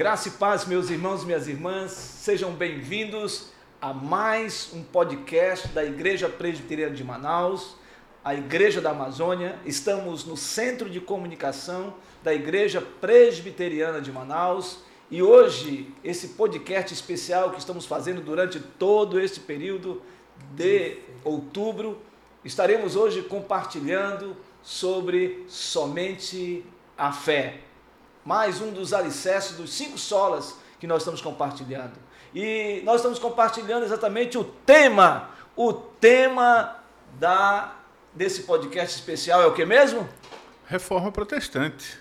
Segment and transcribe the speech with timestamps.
[0.00, 3.50] Graça e paz, meus irmãos e minhas irmãs, sejam bem-vindos
[3.82, 7.76] a mais um podcast da Igreja Presbiteriana de Manaus,
[8.24, 9.58] a Igreja da Amazônia.
[9.66, 11.92] Estamos no Centro de Comunicação
[12.22, 14.78] da Igreja Presbiteriana de Manaus.
[15.10, 20.00] E hoje esse podcast especial que estamos fazendo durante todo este período
[20.54, 22.00] de outubro,
[22.42, 26.64] estaremos hoje compartilhando sobre somente
[26.96, 27.64] a fé
[28.24, 31.92] mais um dos alicerces dos cinco solas que nós estamos compartilhando.
[32.34, 36.76] E nós estamos compartilhando exatamente o tema, o tema
[37.18, 37.72] da
[38.12, 40.08] desse podcast especial é o que mesmo?
[40.66, 41.98] Reforma protestante.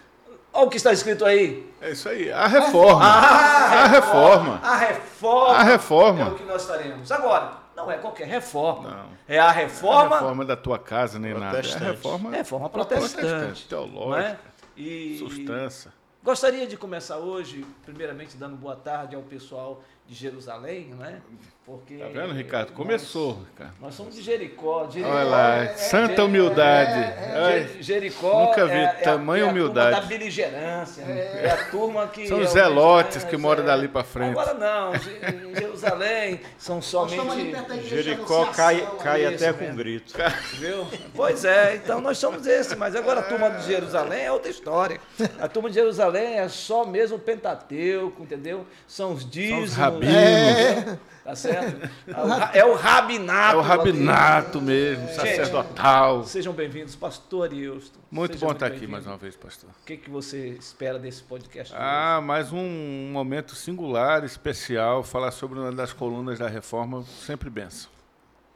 [0.51, 1.71] Olha o que está escrito aí.
[1.79, 3.05] É isso aí, a reforma.
[3.05, 4.59] Ah, a reforma.
[4.63, 5.53] A reforma.
[5.55, 6.21] A reforma.
[6.21, 7.11] É o que nós estaremos.
[7.11, 8.89] Agora, não é qualquer reforma.
[8.89, 9.05] Não.
[9.27, 10.15] É a reforma.
[10.15, 11.45] A reforma da tua casa, nem nada.
[11.45, 11.83] É a Protestante.
[11.85, 13.67] reforma, Reforma protestante.
[13.67, 14.37] teológica, não é?
[14.75, 15.93] E substância.
[16.21, 21.17] Gostaria de começar hoje, primeiramente, dando boa tarde ao pessoal de Jerusalém, não é?
[21.65, 22.71] Porque Tá vendo, Ricardo?
[22.71, 23.73] Começou, Nós, Ricardo.
[23.79, 24.89] nós somos de Jericó.
[24.89, 26.99] Jericó Olha lá, é- santa Jer- humildade.
[26.99, 29.87] é- Jer- Jericó nunca vi é, é tamanha a, é humildade.
[29.89, 31.01] A turma da beligerância.
[31.03, 32.27] É, a turma que.
[32.27, 33.65] São é os zelotes que moram é.
[33.67, 34.31] dali pra frente.
[34.31, 37.51] Agora não, em Jerusalém são somente.
[37.87, 39.67] Jericó cai, cai isso até mesmo.
[39.67, 40.13] com grito.
[40.55, 40.87] Viu?
[41.13, 44.99] Pois é, então nós somos esse, mas agora a turma de Jerusalém é outra história.
[45.39, 48.65] A turma de Jerusalém é só mesmo o Pentateuco, entendeu?
[48.87, 49.98] São os dízimos.
[50.07, 50.93] Rabinos.
[50.93, 51.89] É, tá certo?
[52.07, 53.59] É o ra- É o É rabinato.
[53.61, 56.23] rabinato mesmo, Gente, sacerdotal.
[56.25, 57.99] Sejam bem-vindos, pastor Ilsto.
[58.11, 59.69] Muito Seja bom estar aqui mais uma vez, pastor.
[59.69, 61.73] O que, que você espera desse podcast?
[61.73, 61.81] hoje?
[61.83, 67.89] Ah, mais um momento singular, especial, falar sobre uma das colunas da reforma, sempre benção.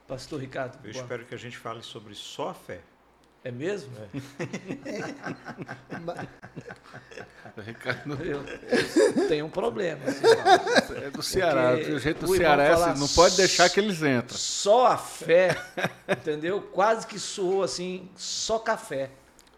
[0.07, 2.79] Pastor Ricardo, Eu boa- espero que a gente fale sobre só a fé.
[3.43, 3.91] É mesmo?
[7.61, 8.43] Ricardo Eu
[9.27, 9.99] tenho um problema.
[10.05, 10.25] assim,
[11.05, 14.37] é do Ceará, o jeito do Ceará é assim, não pode deixar que eles entram.
[14.37, 15.55] Só a fé,
[16.09, 16.61] entendeu?
[16.61, 19.11] Quase que soou assim, só café,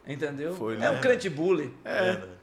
[0.06, 0.56] entendeu?
[0.56, 0.92] Foi, é né?
[0.92, 2.35] um crente bully, É.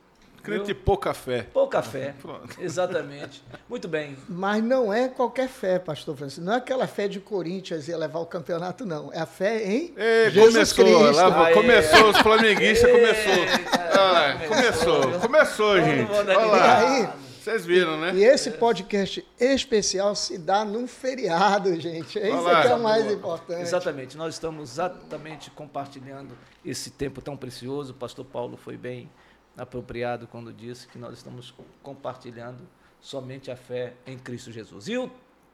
[0.42, 0.74] Crente Viu?
[0.74, 1.42] pouca fé.
[1.52, 2.14] pouca fé.
[2.20, 2.56] Pronto.
[2.60, 3.42] Exatamente.
[3.68, 4.16] Muito bem.
[4.28, 6.44] Mas não é qualquer fé, pastor Francisco.
[6.44, 9.12] Não é aquela fé de Corinthians ia levar o campeonato, não.
[9.12, 11.16] É a fé em Ei, Jesus começou, Cristo.
[11.22, 11.54] lá, Aê.
[11.54, 13.32] começou, os flamenguistas começou.
[13.32, 16.10] Eita, Olha lá, começou, começou, Todo gente.
[16.10, 16.80] Olha lá.
[16.98, 17.22] ligado.
[17.42, 18.12] Vocês viram, né?
[18.14, 22.16] E esse podcast especial se dá num feriado, gente.
[22.16, 23.62] É isso que é o mais importante.
[23.62, 24.16] Exatamente.
[24.16, 27.90] Nós estamos exatamente compartilhando esse tempo tão precioso.
[27.92, 29.10] O pastor Paulo foi bem
[29.56, 32.66] apropriado quando disse que nós estamos compartilhando
[33.00, 34.88] somente a fé em Cristo Jesus.
[34.88, 35.10] E o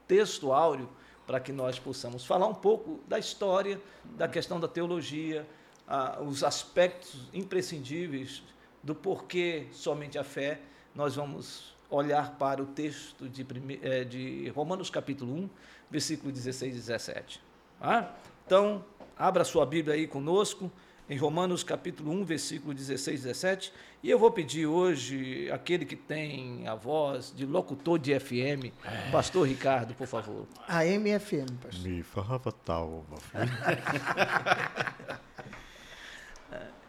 [0.07, 0.89] texto áureo,
[1.25, 5.47] para que nós possamos falar um pouco da história, da questão da teologia,
[5.87, 8.43] ah, os aspectos imprescindíveis
[8.83, 10.59] do porquê somente a fé,
[10.95, 13.45] nós vamos olhar para o texto de,
[13.81, 15.49] eh, de Romanos capítulo 1,
[15.89, 17.41] versículo 16 e 17.
[17.79, 18.15] Tá?
[18.45, 18.85] Então,
[19.17, 20.71] abra sua Bíblia aí conosco,
[21.09, 23.73] em Romanos capítulo 1, versículo 16 e 17.
[24.03, 28.71] E eu vou pedir hoje, aquele que tem a voz de locutor de FM,
[29.11, 30.47] pastor Ricardo, por favor.
[30.67, 31.89] A MFM, pastor.
[31.89, 33.05] Me falava tal,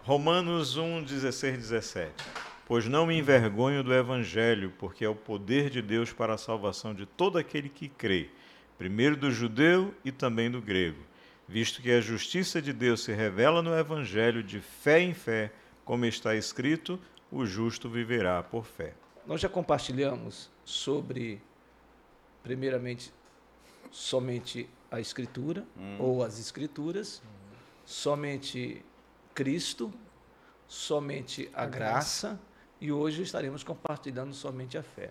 [0.03, 2.12] Romanos 1, 16, 17.
[2.66, 6.94] Pois não me envergonho do Evangelho, porque é o poder de Deus para a salvação
[6.94, 8.30] de todo aquele que crê,
[8.78, 11.00] primeiro do judeu e também do grego,
[11.50, 15.52] visto que a justiça de Deus se revela no Evangelho de fé em fé,
[15.84, 16.98] como está escrito:
[17.30, 18.94] o justo viverá por fé.
[19.26, 21.42] Nós já compartilhamos sobre,
[22.44, 23.12] primeiramente,
[23.90, 25.66] somente a Escritura,
[25.98, 27.20] ou as Escrituras,
[27.84, 28.84] somente
[29.34, 29.92] Cristo,
[30.68, 32.40] somente a, graça,
[32.80, 35.10] e hoje estaremos compartilhando somente a fé.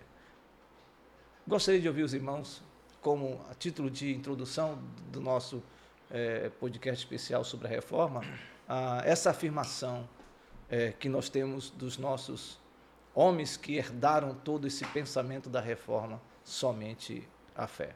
[1.46, 2.62] Gostaria de ouvir os irmãos,
[3.02, 5.62] como a título de introdução do nosso
[6.10, 8.22] eh, podcast especial sobre a reforma,
[8.68, 10.08] ah, essa afirmação
[10.70, 12.58] eh, que nós temos dos nossos
[13.14, 17.26] homens que herdaram todo esse pensamento da reforma, somente
[17.56, 17.94] a fé.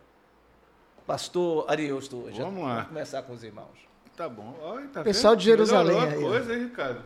[1.06, 2.84] Pastor Ariosto, hoje, Vamos lá.
[2.86, 3.78] começar com os irmãos.
[4.16, 4.56] Tá bom.
[4.62, 5.40] Olha, tá Pessoal vendo?
[5.40, 7.02] de Jerusalém Melhorou aí, coisa, hein, Ricardo?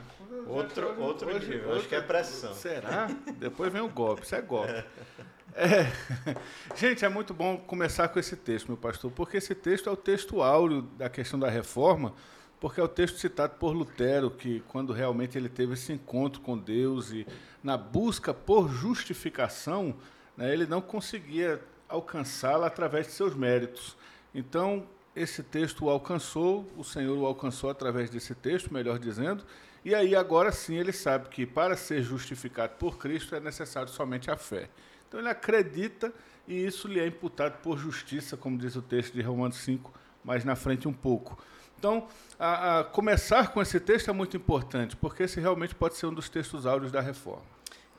[0.47, 2.55] Outro- outro nível, acho que é pressão.
[2.55, 3.09] Será?
[3.39, 4.73] Depois vem o golpe, isso é golpe.
[5.61, 5.91] É.
[6.77, 9.97] Gente, é muito bom começar com esse texto, meu pastor, porque esse texto é o
[9.97, 12.15] texto áureo da questão da reforma,
[12.61, 16.57] porque é o texto citado por Lutero, que quando realmente ele teve esse encontro com
[16.57, 17.27] Deus e
[17.61, 19.97] na busca por justificação,
[20.37, 23.97] né, ele não conseguia alcançá-la através de seus méritos.
[24.33, 29.45] Então, esse texto o alcançou, o Senhor o alcançou através desse texto, melhor dizendo,
[29.85, 34.31] E aí agora sim ele sabe que para ser justificado por Cristo é necessário somente
[34.31, 34.69] a fé.
[35.09, 36.13] Então ele acredita
[36.47, 39.93] e isso lhe é imputado por justiça, como diz o texto de Romanos 5,
[40.25, 41.39] mais na frente um pouco.
[41.79, 42.07] Então,
[42.39, 46.13] a, a começar com esse texto é muito importante, porque esse realmente pode ser um
[46.15, 47.43] dos textos áureos da reforma.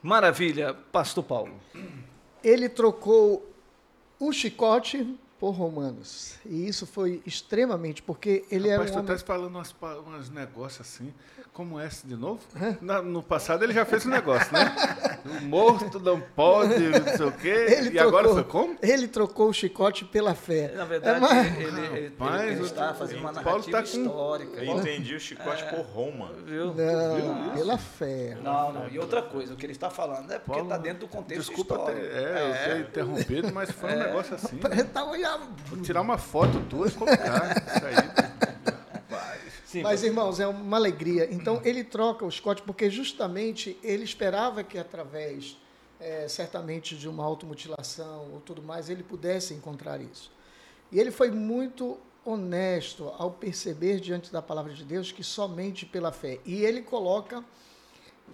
[0.02, 1.54] Maravilha, Pastor Paulo.
[2.44, 3.50] Ele trocou
[4.20, 6.36] o chicote por Romanos.
[6.46, 9.16] E isso foi extremamente, porque ele Rapaz, era um tu homem...
[9.16, 9.76] estás falando umas,
[10.08, 11.14] uns negócios assim,
[11.54, 12.42] como esse de novo?
[12.82, 14.76] Na- no passado ele já fez um negócio, né?
[15.26, 17.48] O morto não pode, não sei o quê.
[17.70, 18.78] Ele e agora trocou- foi como?
[18.82, 20.72] Ele trocou o chicote pela fé.
[20.76, 23.78] Na verdade, É, mas- ele, ele- ele- Rapaz, ele o- está fazendo uma Paulo narrativa
[23.84, 24.64] tá com- histórica.
[24.64, 26.32] Eu entendi o chicote por Roma.
[26.46, 26.74] Viu?
[26.74, 28.38] Não, pela fé.
[28.44, 28.88] Não, não.
[28.90, 31.48] E outra coisa, o que ele está falando é porque Paulo, está dentro do contexto
[31.48, 32.02] Desculpa histórico.
[32.02, 34.58] ter, é, eu ter interrompido, mas foi um negócio assim.
[34.94, 35.48] Tá olhando.
[35.68, 38.29] Vou tirar uma foto tua e colocar isso aí.
[39.70, 41.32] Sim, Mas, irmãos, é uma alegria.
[41.32, 45.56] Então, ele troca o chicote porque justamente ele esperava que através,
[46.00, 50.32] eh, certamente, de uma automutilação ou tudo mais, ele pudesse encontrar isso.
[50.92, 56.12] E ele foi muito honesto ao perceber diante da palavra de Deus que somente pela
[56.12, 56.40] fé.
[56.48, 57.46] E ele coloca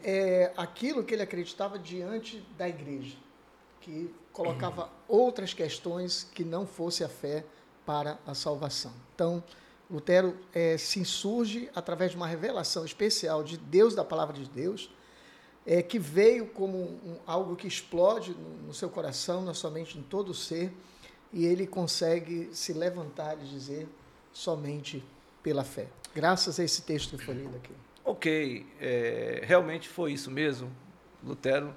[0.06, 3.18] eh, aquilo que ele acreditava diante da igreja,
[3.82, 7.44] que colocava outras questões que não fosse a fé
[7.86, 8.94] para a salvação.
[9.14, 9.44] Então,
[9.90, 14.90] Lutero eh, se insurge através de uma revelação especial de Deus, da palavra de Deus,
[15.66, 19.98] eh, que veio como um- algo que explode no, no seu coração, na sua mente,
[19.98, 20.72] em todo o ser,
[21.32, 23.88] e ele consegue se levantar e dizer
[24.34, 25.04] somente
[25.44, 25.88] pela fé.
[26.16, 27.74] Graças a esse texto que foi lido aqui.
[28.04, 30.72] Ok, é, realmente foi isso mesmo.
[31.24, 31.74] Lutero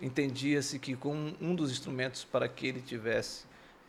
[0.00, 3.44] entendia-se que com um dos instrumentos para que ele tivesse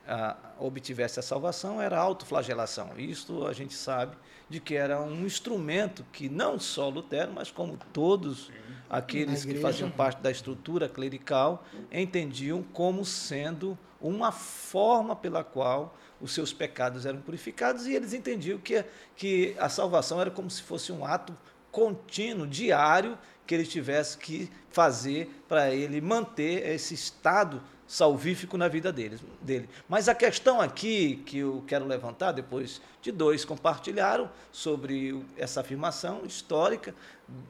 [0.08, 2.92] a, obtivesse a salvação era a autoflagelação.
[2.98, 4.16] Isto a gente sabe
[4.50, 8.52] de que era um instrumento que não só Lutero, mas como todos
[8.90, 16.34] aqueles que faziam parte da estrutura clerical entendiam como sendo uma forma pela qual os
[16.34, 18.84] seus pecados eram purificados e eles entendiam que,
[19.16, 21.36] que a salvação era como se fosse um ato
[21.72, 23.18] contínuo, diário,
[23.48, 29.70] que ele tivesse que fazer para ele manter esse estado salvífico na vida deles, dele.
[29.88, 36.22] Mas a questão aqui que eu quero levantar, depois de dois compartilharam sobre essa afirmação
[36.26, 36.96] histórica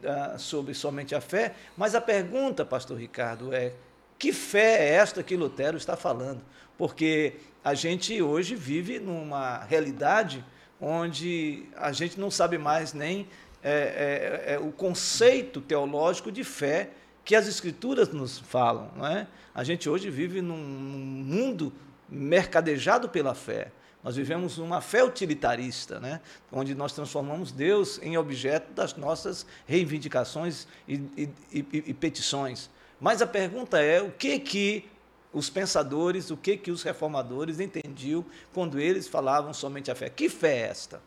[0.04, 3.74] ah, sobre somente a fé, mas a pergunta, pastor Ricardo, é
[4.18, 6.42] que fé é esta que Lutero está falando?
[6.78, 7.34] Porque
[7.64, 10.44] a gente hoje vive numa realidade
[10.80, 13.28] onde a gente não sabe mais nem
[13.64, 16.90] é, é, é, o conceito teológico de fé
[17.24, 18.92] que as escrituras nos falam.
[18.96, 19.28] Não é?
[19.54, 21.72] A gente hoje vive num, mundo
[22.10, 23.72] mercadejado pela fé.
[24.04, 26.20] Nós vivemos uma fé utilitarista, né?
[26.52, 32.70] onde nós transformamos Deus em objeto das nossas reivindicações e, e- e- e petições.
[33.00, 34.90] Mas a pergunta é o que que
[35.32, 40.10] os pensadores, o que que os reformadores entendiam quando eles falavam somente a fé?
[40.10, 41.02] Que fé é esta?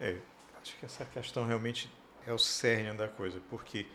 [0.00, 0.16] É,
[0.62, 1.90] acho que essa questão realmente
[2.26, 3.86] é o cerne da coisa, porque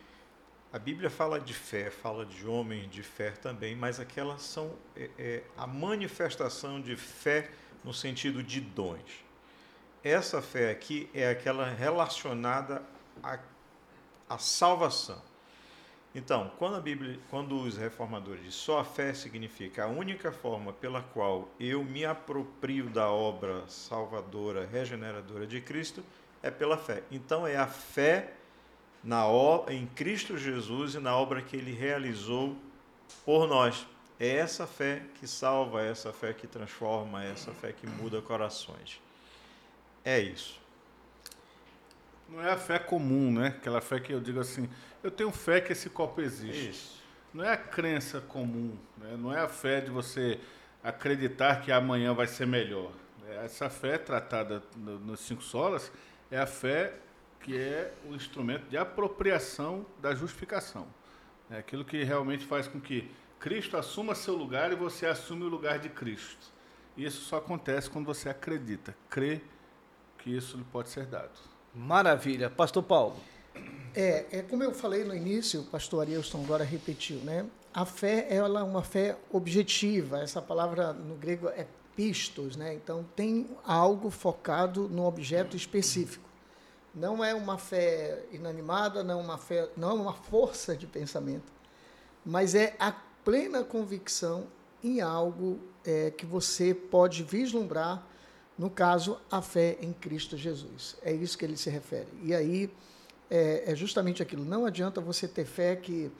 [0.72, 5.10] a Bíblia fala de fé, fala de homens de fé também, mas aquelas são é,
[5.18, 7.50] é, a manifestação de fé
[7.82, 9.24] no sentido de dons.
[10.02, 12.82] Essa fé aqui é aquela relacionada
[13.20, 13.38] à,
[14.28, 15.20] à salvação.
[16.14, 20.72] Então, quando a Bíblia, quando os reformadores dizem só a fé significa a única forma
[20.72, 26.02] pela qual eu me aproprio da obra salvadora, regeneradora de Cristo,
[26.42, 27.02] é pela fé.
[27.10, 28.34] Então é a fé
[29.02, 29.24] na
[29.68, 32.56] em Cristo Jesus e na obra que ele realizou
[33.24, 33.86] por nós.
[34.18, 38.20] É essa fé que salva, é essa fé que transforma, é essa fé que muda
[38.20, 39.00] corações.
[40.04, 40.60] É isso.
[42.28, 43.48] Não é a fé comum, né?
[43.48, 44.68] Aquela fé que eu digo assim,
[45.02, 46.68] eu tenho fé que esse copo existe.
[46.70, 47.00] Isso.
[47.32, 49.16] Não é a crença comum, né?
[49.16, 50.38] não é a fé de você
[50.82, 52.90] acreditar que amanhã vai ser melhor.
[53.42, 55.90] Essa fé tratada no- nos cinco solas
[56.30, 56.94] é a fé
[57.40, 60.86] que é o instrumento de apropriação da justificação.
[61.50, 65.48] É aquilo que realmente faz com que Cristo assuma seu lugar e você assume o
[65.48, 66.52] lugar de Cristo.
[66.96, 69.40] E isso só acontece quando você acredita, crê
[70.18, 71.30] que isso lhe pode ser dado.
[71.74, 72.50] Maravilha.
[72.50, 73.16] Pastor Paulo.
[73.94, 77.46] É, é como eu falei no início, o pastor Arielson agora repetiu, né?
[77.72, 80.20] A fé ela é uma fé objetiva.
[80.20, 81.66] Essa palavra no grego é
[81.96, 82.74] pistos, né?
[82.74, 86.29] Então tem algo focado no objeto específico.
[86.94, 91.52] Não é uma fé inanimada, não é uma fé, não é uma força de pensamento,
[92.24, 92.92] mas é a
[93.24, 94.46] plena convicção
[94.82, 98.06] em algo é, que você pode vislumbrar,
[98.58, 100.96] no caso, a fé em Cristo Jesus.
[101.02, 102.08] É isso que ele se refere.
[102.22, 102.70] E aí
[103.30, 104.44] é, é justamente aquilo.
[104.44, 106.10] Não adianta você ter fé que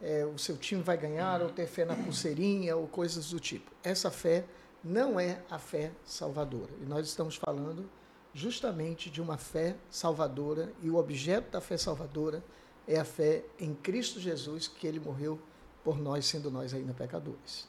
[0.00, 3.70] é, o seu time vai ganhar, ou ter fé na pulseirinha, ou coisas do tipo.
[3.82, 4.44] Essa fé
[4.82, 6.70] não é a fé salvadora.
[6.80, 7.88] E nós estamos falando
[8.34, 12.42] justamente de uma fé salvadora, e o objeto da fé salvadora
[12.86, 15.40] é a fé em Cristo Jesus, que ele morreu
[15.84, 17.68] por nós, sendo nós ainda pecadores.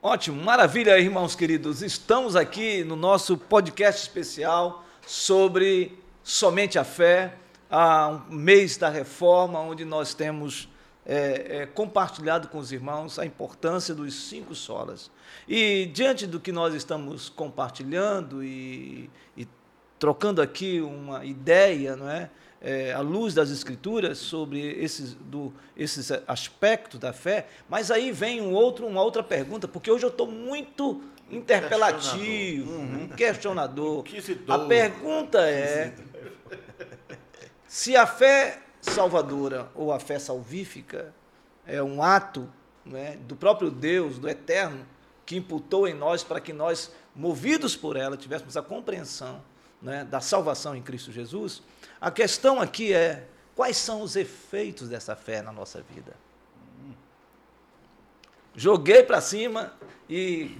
[0.00, 1.82] Ótimo, maravilha, irmãos queridos.
[1.82, 7.36] Estamos aqui no nosso podcast especial sobre somente a fé,
[7.70, 10.68] a um mês da reforma, onde nós temos
[11.06, 15.10] é, é, compartilhado com os irmãos a importância dos cinco solas.
[15.48, 19.46] E diante do que nós estamos compartilhando e, e
[20.02, 22.28] trocando aqui uma ideia, não é?
[22.60, 28.40] é, à luz das Escrituras sobre esses, do, esses aspectos da fé, mas aí vem
[28.40, 33.08] um outro, uma outra pergunta, porque hoje eu estou muito interpelativo, uhum.
[33.16, 34.02] questionador.
[34.48, 35.94] A pergunta é:
[37.68, 41.14] se a fé salvadora ou a fé salvífica
[41.64, 42.52] é um ato
[42.84, 44.84] né, do próprio Deus, do Eterno,
[45.24, 49.40] que imputou em nós para que nós, movidos por ela, tivéssemos a compreensão
[49.82, 51.62] né, da salvação em Cristo Jesus,
[52.00, 56.14] a questão aqui é: quais são os efeitos dessa fé na nossa vida?
[58.54, 59.72] Joguei para cima
[60.08, 60.56] e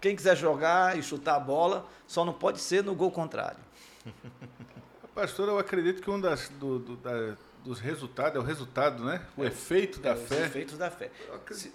[0.00, 3.60] quem quiser jogar e chutar a bola, só não pode ser no gol contrário.
[5.14, 9.24] Pastor, eu acredito que um das, do, do, da, dos resultados é o resultado, né?
[9.36, 10.34] O é, efeito da é, fé.
[10.34, 11.10] Os efeitos da fé.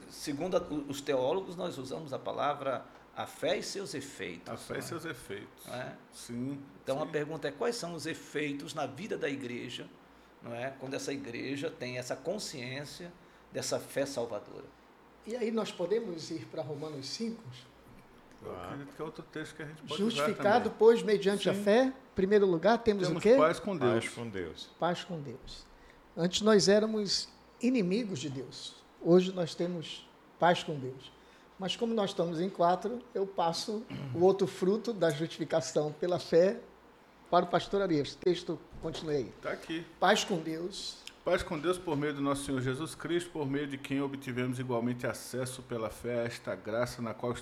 [0.10, 0.56] Segundo
[0.90, 2.84] os teólogos, nós usamos a palavra
[3.16, 4.52] a fé e seus efeitos.
[4.52, 4.82] A fé e é?
[4.82, 5.68] seus efeitos.
[5.68, 5.94] É?
[6.12, 6.62] Sim.
[6.84, 7.04] Então sim.
[7.04, 9.88] a pergunta é quais são os efeitos na vida da igreja,
[10.44, 10.74] não é?
[10.80, 13.12] Quando essa igreja tem essa consciência
[13.52, 14.66] dessa fé salvadora.
[15.26, 17.42] E aí nós podemos ir para Romanos 5?
[18.44, 21.50] Eu acredito que é outro texto que a gente pode Justificado, pois, mediante Sim.
[21.50, 23.36] a fé, em primeiro lugar, temos, temos o quê?
[23.36, 24.06] Paz com Deus.
[24.06, 24.70] Paz com Deus.
[24.80, 25.66] Paz com Deus.
[26.16, 27.28] Antes nós éramos
[27.62, 28.76] inimigos de Deus.
[29.02, 30.08] Hoje nós temos
[30.38, 31.12] paz com Deus.
[31.58, 36.60] Mas como nós estamos em quatro, eu passo o outro fruto da justificação pela fé
[37.30, 38.16] para o pastor Arias.
[38.16, 39.34] Texto continue aí.
[39.38, 39.86] Está aqui.
[40.00, 40.98] Paz com Deus.
[41.24, 44.60] Paz com Deus por meio do nosso Senhor Jesus Cristo, por meio de quem obtivemos
[44.60, 47.34] igualmente acesso pela fé a esta graça na qual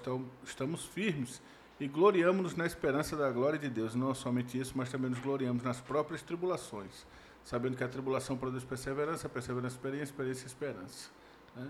[0.43, 1.41] estamos firmes
[1.79, 3.93] e gloriamos-nos na esperança da glória de Deus.
[3.93, 7.05] Não somente isso, mas também nos gloriamos nas próprias tribulações,
[7.43, 11.09] sabendo que a tribulação produz perseverança, perseverança, experiência, experiência, esperança.
[11.55, 11.69] Né?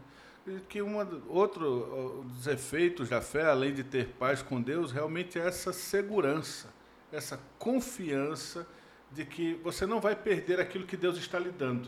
[0.67, 5.47] Que uma, outro dos efeitos da fé, além de ter paz com Deus, realmente é
[5.47, 6.73] essa segurança,
[7.11, 8.67] essa confiança
[9.11, 11.87] de que você não vai perder aquilo que Deus está lhe dando.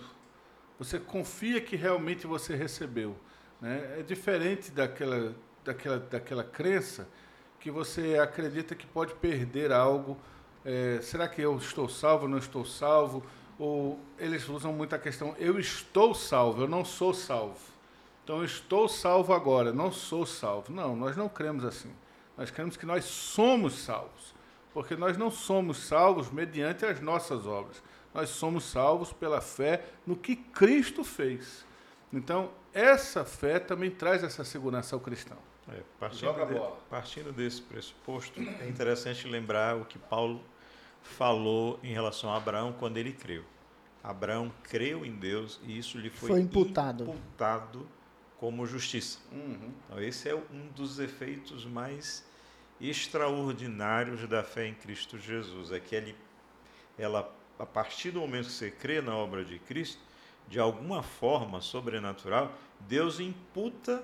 [0.77, 3.15] Você confia que realmente você recebeu.
[3.59, 3.99] Né?
[3.99, 7.07] É diferente daquela, daquela, daquela crença
[7.59, 10.17] que você acredita que pode perder algo.
[10.63, 13.25] É, será que eu estou salvo, não estou salvo?
[13.57, 17.74] Ou eles usam muito a questão, eu estou salvo, eu não sou salvo.
[18.25, 20.73] Então, eu estou salvo agora, não sou salvo.
[20.73, 21.91] Não, nós não cremos assim.
[22.35, 24.33] Nós cremos que nós somos salvos,
[24.73, 27.83] porque nós não somos salvos mediante as nossas obras.
[28.11, 31.63] Nós somos salvos pela fé no que Cristo fez.
[32.11, 35.37] Então, essa fé também traz essa segurança ao cristão.
[35.69, 40.41] É, partindo, de, partindo desse pressuposto, é interessante lembrar o que Paulo
[41.03, 43.45] falou em relação a Abraão quando ele creu.
[44.03, 47.03] Abraão creu em Deus e isso lhe foi, foi imputado.
[47.03, 47.87] imputado
[48.45, 49.17] como justiça.
[49.31, 49.73] Uhum.
[49.87, 52.23] Então, esse é um dos efeitos mais
[52.79, 55.71] extraordinários da fé em Cristo Jesus.
[55.71, 56.15] É que ele,
[56.95, 59.99] ela, a partir do momento que você crê na obra de Cristo,
[60.47, 64.03] de alguma forma sobrenatural, Deus imputa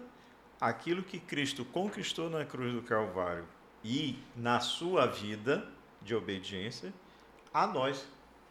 [0.59, 3.47] aquilo que Cristo conquistou na cruz do Calvário
[3.83, 5.69] e na sua vida
[6.01, 6.91] de obediência
[7.53, 8.07] a nós,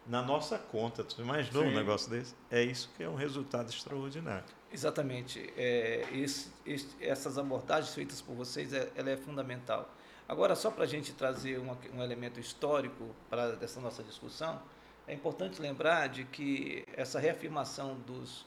[0.06, 1.02] na nossa conta.
[1.02, 1.70] Tu imaginou Sim.
[1.70, 2.32] um negócio desse?
[2.49, 4.60] É isso que é um resultado extraordinário.
[4.73, 5.53] Exatamente.
[5.57, 9.93] É, esse, esse, essas abordagens feitas por vocês, é, ela é fundamental.
[10.29, 14.62] Agora, só para a gente trazer uma, um elemento histórico para essa nossa discussão,
[15.09, 18.47] é importante lembrar de que essa reafirmação dos,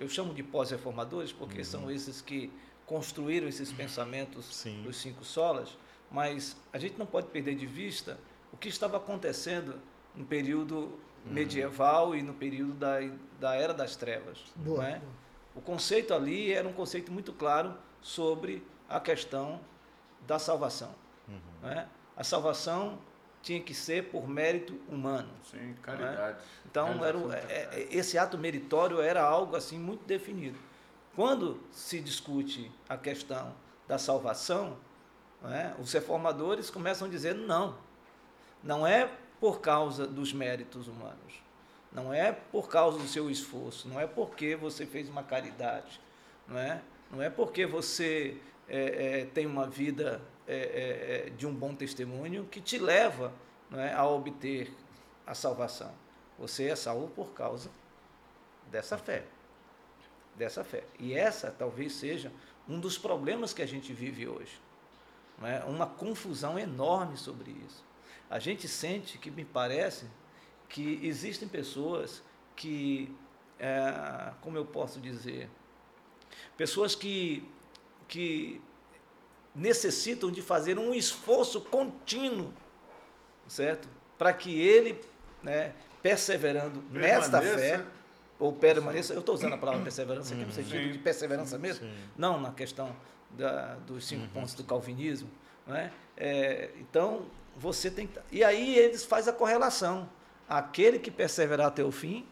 [0.00, 1.64] eu chamo de pós-reformadores, porque uhum.
[1.64, 2.52] são esses que
[2.84, 4.82] construíram esses pensamentos Sim.
[4.82, 5.78] dos cinco solas,
[6.10, 8.18] mas a gente não pode perder de vista
[8.52, 9.80] o que estava acontecendo
[10.14, 10.76] no período
[11.24, 11.32] uhum.
[11.32, 12.98] medieval e no período da,
[13.38, 14.38] da Era das Trevas.
[14.56, 14.98] Boa, não é?
[14.98, 15.21] Boa.
[15.54, 19.60] O conceito ali era um conceito muito claro sobre a questão
[20.26, 20.94] da salvação.
[21.28, 21.40] Uhum.
[21.62, 21.88] Né?
[22.16, 22.98] A salvação
[23.42, 25.30] tinha que ser por mérito humano.
[25.50, 26.38] Sim, caridade.
[26.38, 26.44] Né?
[26.70, 27.18] Então, era,
[27.48, 30.58] é, é, esse ato meritório era algo assim muito definido.
[31.14, 33.54] Quando se discute a questão
[33.86, 34.78] da salvação,
[35.42, 37.76] né, os reformadores começam a dizer não,
[38.62, 41.42] não é por causa dos méritos humanos,
[41.92, 46.00] Não é por causa do seu esforço, não é porque você fez uma caridade,
[46.48, 46.80] não é?
[47.10, 51.74] Não é porque você é, é, tem uma vida é, é, é, de um bom
[51.74, 53.32] testemunho que te leva
[53.72, 54.72] é, a obter
[55.26, 55.92] a salvação.
[56.38, 57.70] Você é salvo por causa
[58.70, 59.24] dessa fé.
[60.34, 60.84] Dessa fé.
[60.98, 62.32] E essa talvez seja
[62.68, 64.60] um dos problemas que a gente vive hoje.
[65.66, 67.84] Uma confusão enorme sobre isso.
[68.30, 70.06] A gente sente que, me parece,
[70.72, 72.22] que existem pessoas
[72.56, 73.14] que,
[73.60, 75.48] é, como eu posso dizer,
[76.56, 77.46] pessoas que,
[78.08, 78.60] que
[79.54, 82.54] necessitam de fazer um esforço contínuo,
[83.46, 83.86] certo?
[84.16, 84.98] Para que ele,
[85.42, 87.84] né, perseverando permaneça, nesta fé,
[88.38, 91.86] ou permaneça, eu estou usando a palavra perseverança aqui no sentido sim, de perseverança mesmo,
[91.86, 91.94] sim.
[92.16, 92.96] não na questão
[93.30, 94.28] da, dos cinco uhum.
[94.30, 95.28] pontos do calvinismo,
[95.66, 95.92] não é?
[96.16, 96.70] é?
[96.80, 97.26] Então,
[97.58, 100.08] você tem que, E aí eles fazem a correlação.
[100.52, 102.26] Aquele que perseverar até o fim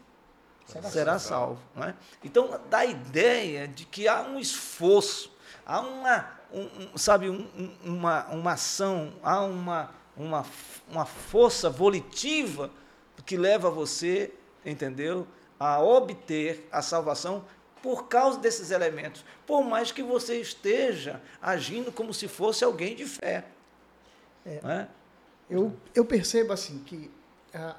[0.67, 1.59] será, será salvo.
[1.75, 1.95] Não é?
[2.23, 5.35] Então, dá a ideia de que há um esforço,
[5.65, 7.47] há uma, um, sabe, um,
[7.83, 10.45] uma, uma ação, há uma, uma,
[10.87, 12.69] uma força volitiva
[13.25, 14.31] que leva você,
[14.63, 15.27] entendeu,
[15.59, 17.43] a obter a salvação
[17.81, 23.05] por causa desses elementos, por mais que você esteja agindo como se fosse alguém de
[23.07, 23.45] fé.
[24.45, 24.87] É, é?
[25.49, 27.09] Eu, eu percebo assim que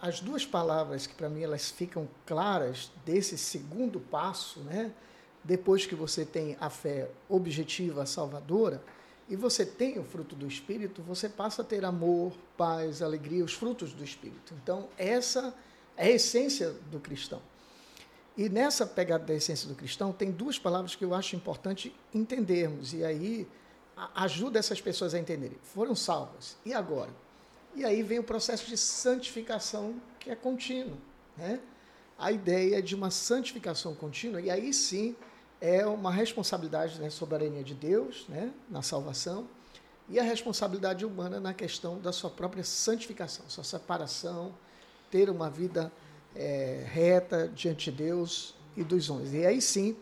[0.00, 4.92] as duas palavras que para mim elas ficam claras desse segundo passo, né?
[5.44, 8.82] Depois que você tem a fé objetiva, salvadora,
[9.28, 13.54] e você tem o fruto do Espírito, você passa a ter amor, paz, alegria, os
[13.54, 14.54] frutos do Espírito.
[14.62, 15.54] Então, essa
[15.96, 17.40] é a essência do cristão.
[18.36, 22.92] E nessa pegada da essência do cristão, tem duas palavras que eu acho importante entendermos,
[22.92, 23.48] e aí
[24.14, 25.58] ajuda essas pessoas a entenderem.
[25.62, 27.10] Foram salvas, e agora?
[27.74, 30.98] E aí vem o processo de santificação que é contínuo.
[31.36, 31.60] Né?
[32.18, 35.16] A ideia de uma santificação contínua, e aí sim
[35.60, 39.48] é uma responsabilidade né, soberania de Deus né, na salvação
[40.08, 44.52] e a responsabilidade humana na questão da sua própria santificação, sua separação,
[45.10, 45.90] ter uma vida
[46.34, 49.32] é, reta diante de Deus e dos homens.
[49.32, 49.96] E aí sim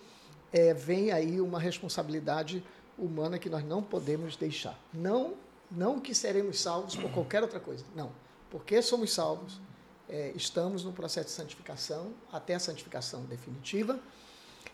[0.53, 2.65] é, vem aí uma responsabilidade
[2.99, 4.79] humana que nós não podemos deixar.
[4.93, 5.35] Não
[5.71, 7.85] não que seremos salvos por qualquer outra coisa.
[7.95, 8.11] Não.
[8.51, 9.61] Porque somos salvos,
[10.09, 13.99] é, estamos no processo de santificação, até a santificação definitiva,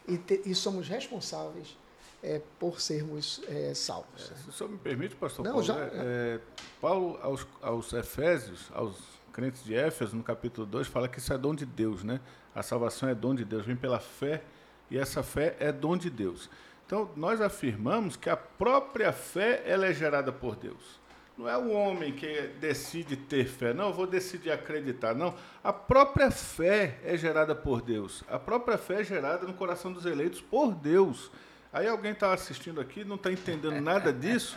[0.09, 1.77] e, te, e somos responsáveis
[2.23, 4.31] é, por sermos é, salvos.
[4.31, 6.41] É, se o senhor me permite, pastor Não, Paulo, já, né, é,
[6.81, 8.97] Paulo aos, aos Efésios, aos
[9.33, 12.21] crentes de Éfeso, no capítulo 2, fala que isso é dom de Deus, né?
[12.55, 14.43] A salvação é dom de Deus, vem pela fé,
[14.91, 16.49] e essa fé é dom de Deus.
[16.87, 21.01] Então, nós afirmamos que a própria fé ela é gerada por Deus.
[21.37, 25.35] Não é o homem que decide ter fé, não, eu vou decidir acreditar, não.
[25.63, 28.25] A própria fé é gerada por Deus.
[28.29, 31.31] A própria fé é gerada no coração dos eleitos por Deus.
[31.73, 34.57] Aí alguém está assistindo aqui, não está entendendo nada disso.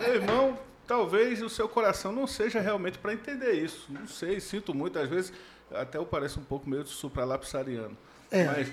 [0.00, 3.86] Meu irmão, talvez o seu coração não seja realmente para entender isso.
[3.88, 5.32] Não sei, sinto muito, às vezes
[5.70, 7.96] até eu pareço um pouco meio supralapsariano.
[8.30, 8.44] É.
[8.44, 8.72] Mas é,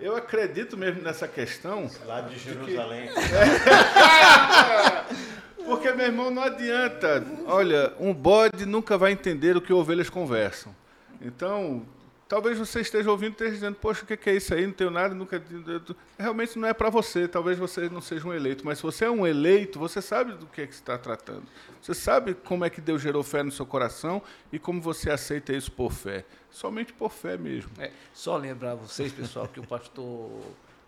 [0.00, 1.90] eu acredito mesmo nessa questão.
[2.06, 3.08] Lá de Jerusalém.
[3.08, 3.20] De que...
[5.64, 7.24] Porque, meu irmão, não adianta.
[7.46, 10.74] Olha, um bode nunca vai entender o que ovelhas conversam.
[11.22, 11.86] Então,
[12.34, 14.66] talvez você esteja ouvindo e esteja dizendo, poxa, o que é isso aí?
[14.66, 15.40] Não tenho nada, nunca.
[16.18, 17.28] Realmente não é para você.
[17.28, 18.66] Talvez você não seja um eleito.
[18.66, 21.44] Mas se você é um eleito, você sabe do que, é que está tratando.
[21.80, 24.20] Você sabe como é que Deus gerou fé no seu coração
[24.52, 27.70] e como você aceita isso por fé somente por fé mesmo.
[27.78, 30.30] É, só lembrar vocês, pessoal, que o pastor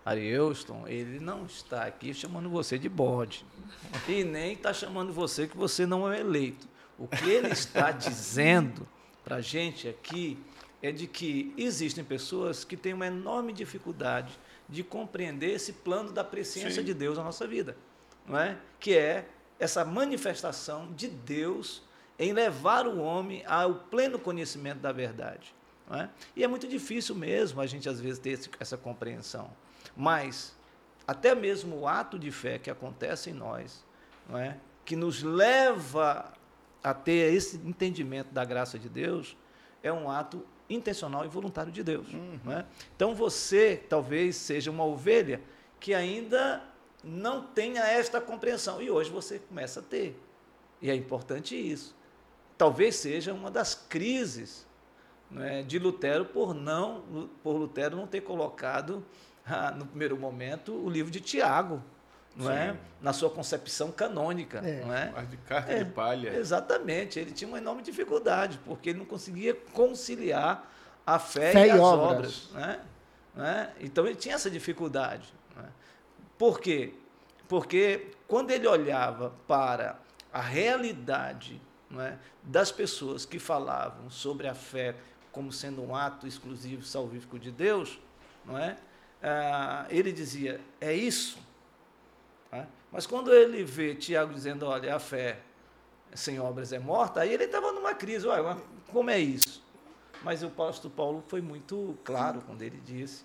[0.05, 3.45] Arielston, ele não está aqui chamando você de bode.
[4.07, 6.67] E nem está chamando você que você não é eleito.
[6.97, 8.87] O que ele está dizendo
[9.25, 10.37] para a gente aqui
[10.81, 14.37] é de que existem pessoas que têm uma enorme dificuldade
[14.69, 16.85] de compreender esse plano da presciência Sim.
[16.85, 17.75] de Deus na nossa vida,
[18.25, 18.57] não é?
[18.79, 19.27] Que é
[19.59, 21.81] essa manifestação de Deus
[22.19, 25.55] em levar o homem ao pleno conhecimento da verdade.
[25.89, 26.09] É?
[26.35, 29.49] E é muito difícil mesmo a gente, às vezes, ter esse, essa compreensão.
[29.95, 30.55] Mas,
[31.07, 33.85] até mesmo o ato de fé que acontece em nós,
[34.33, 34.55] é?
[34.83, 36.33] que nos leva
[36.83, 39.37] a ter esse entendimento da graça de Deus,
[39.81, 42.07] é um ato intencional e voluntário de Deus.
[42.13, 42.51] Uhum.
[42.51, 42.65] É?
[42.95, 45.41] Então, você talvez seja uma ovelha
[45.79, 46.63] que ainda
[47.03, 48.81] não tenha esta compreensão.
[48.81, 50.19] E hoje você começa a ter.
[50.81, 51.95] E é importante isso.
[52.57, 54.65] Talvez seja uma das crises
[55.29, 59.05] né, de Lutero por não por Lutero não ter colocado
[59.45, 61.83] ah, no primeiro momento o livro de Tiago
[62.37, 62.75] não é?
[63.01, 64.59] na sua concepção canônica.
[64.59, 64.81] É.
[64.85, 65.11] Não é?
[65.13, 66.29] Mas de carta é, de palha.
[66.37, 67.19] Exatamente.
[67.19, 70.71] Ele tinha uma enorme dificuldade, porque ele não conseguia conciliar
[71.05, 72.49] a fé, Fé e e as obras.
[72.49, 72.49] obras.
[72.53, 72.79] né?
[73.35, 73.69] Né?
[73.79, 75.33] Então ele tinha essa dificuldade.
[75.55, 75.69] né?
[76.37, 76.93] Por quê?
[77.47, 79.99] Porque quando ele olhava para
[80.33, 84.95] a realidade não é, das pessoas que falavam sobre a fé
[85.31, 87.99] como sendo um ato exclusivo salvífico de Deus,
[88.43, 88.75] não é?
[89.21, 91.37] Ah, ele dizia, é isso.
[92.91, 95.39] Mas quando ele vê Tiago dizendo, olha, a fé
[96.13, 98.57] sem obras é morta, aí ele estava numa crise, mas
[98.91, 99.63] como é isso?
[100.23, 103.23] Mas o apóstolo Paulo foi muito claro quando ele disse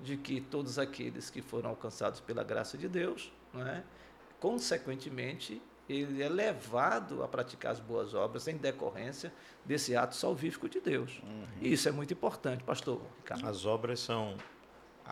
[0.00, 3.82] de que todos aqueles que foram alcançados pela graça de Deus, é?
[4.40, 9.32] consequentemente, ele é levado a praticar as boas obras em decorrência
[9.64, 11.22] desse ato salvífico de Deus.
[11.60, 13.46] E isso é muito importante, pastor Ricardo.
[13.46, 14.36] As obras são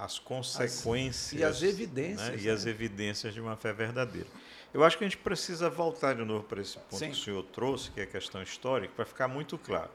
[0.00, 2.36] as consequências e as evidências, né?
[2.40, 2.50] e né?
[2.52, 4.26] as evidências de uma fé verdadeira.
[4.72, 7.06] Eu acho que a gente precisa voltar de novo para esse ponto Sim.
[7.10, 9.90] que o senhor trouxe, que é a questão histórica, para ficar muito claro.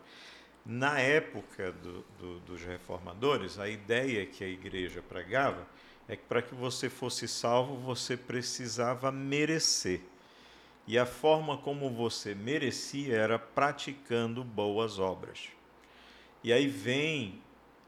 [0.65, 5.65] Na época do- do- dos reformadores, a ideia que a igreja pregava
[6.07, 10.01] é que para que você fosse salvo, você precisava merecer.
[10.87, 15.47] E a forma como você merecia era praticando boas obras.
[16.43, 17.41] E aí vem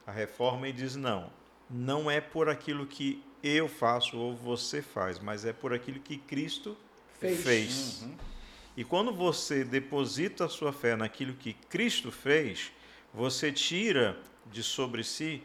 [0.06, 1.30] a reforma e diz: não,
[1.70, 6.18] não é por aquilo que eu faço ou você faz, mas é por aquilo que
[6.18, 6.78] Cristo
[7.20, 7.44] Fez.
[7.44, 8.08] fez.
[8.76, 12.72] E quando você deposita a sua fé naquilo que Cristo fez,
[13.12, 14.18] você tira
[14.52, 15.42] de sobre si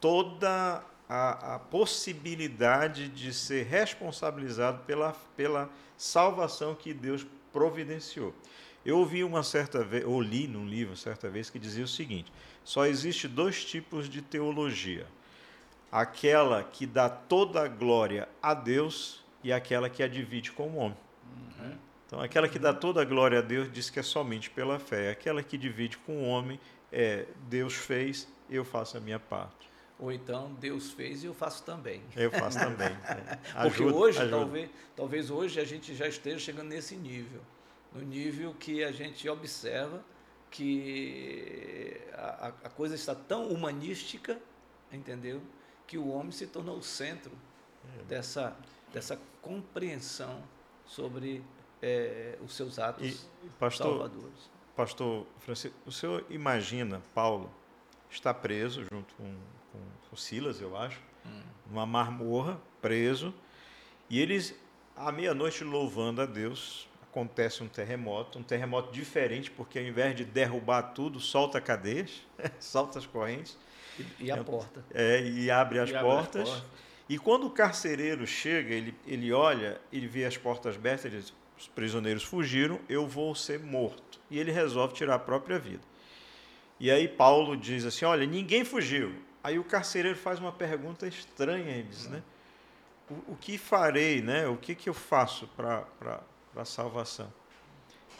[0.00, 8.34] toda a, a possibilidade de ser responsabilizado pela, pela salvação que Deus providenciou.
[8.84, 12.32] Eu ouvi uma certa vez, ou li num livro certa vez, que dizia o seguinte:
[12.64, 15.06] só existe dois tipos de teologia.
[15.92, 20.76] Aquela que dá toda a glória a Deus e aquela que a divide com o
[20.76, 20.96] homem.
[22.06, 25.10] Então, aquela que dá toda a glória a Deus diz que é somente pela fé.
[25.10, 26.58] Aquela que divide com o homem
[26.90, 29.70] é Deus fez, eu faço a minha parte.
[29.98, 32.02] Ou então, Deus fez e eu faço também.
[32.16, 32.88] Eu faço também.
[32.88, 33.36] É.
[33.62, 34.36] Porque Ajuda- hoje, ajuda.
[34.36, 37.40] talvez, talvez hoje a gente já esteja chegando nesse nível.
[37.94, 40.02] No nível que a gente observa
[40.50, 44.38] que a- a coisa está tão humanística,
[44.92, 45.40] entendeu?
[45.92, 47.30] Que o homem se tornou o centro
[48.00, 48.04] É.
[48.04, 48.56] dessa,
[48.94, 50.42] dessa compreensão
[50.86, 51.44] sobre
[51.82, 54.50] eh, os seus atos E, pastor, salvadores.
[54.74, 57.50] pastor Francisco, o senhor imagina Paulo
[58.10, 59.34] está preso junto com,
[59.70, 59.78] com,
[60.08, 60.98] com Silas, eu acho,
[61.66, 63.34] numa marmorra, preso,
[64.08, 64.54] e eles,
[64.96, 70.24] à meia-noite, louvando a Deus, acontece um terremoto, um terremoto diferente, porque ao invés de
[70.24, 72.22] derrubar tudo, solta cadeias,
[72.58, 73.58] solta as correntes,
[73.98, 74.84] E, e a porta.
[74.92, 76.48] é, e abre as E abre as portas.
[76.48, 76.68] portas.
[77.08, 81.32] E quando o carcereiro chega, ele, ele olha, ele vê as portas abertas, ele diz,
[81.58, 84.18] os prisioneiros fugiram, eu vou ser morto.
[84.30, 85.82] E ele resolve tirar a própria vida.
[86.80, 89.14] E aí Paulo diz assim, olha, ninguém fugiu.
[89.44, 92.22] Aí o carcereiro faz uma pergunta estranha, ele diz, né?
[93.10, 94.46] O, o que farei, né?
[94.48, 95.84] O que, que eu faço para
[96.56, 97.32] a salvação?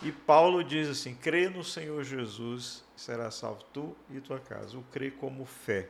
[0.04, 4.76] E Paulo diz assim, crê no Senhor Jesus, será salvo tu e tua casa.
[4.76, 5.88] O crê como fé.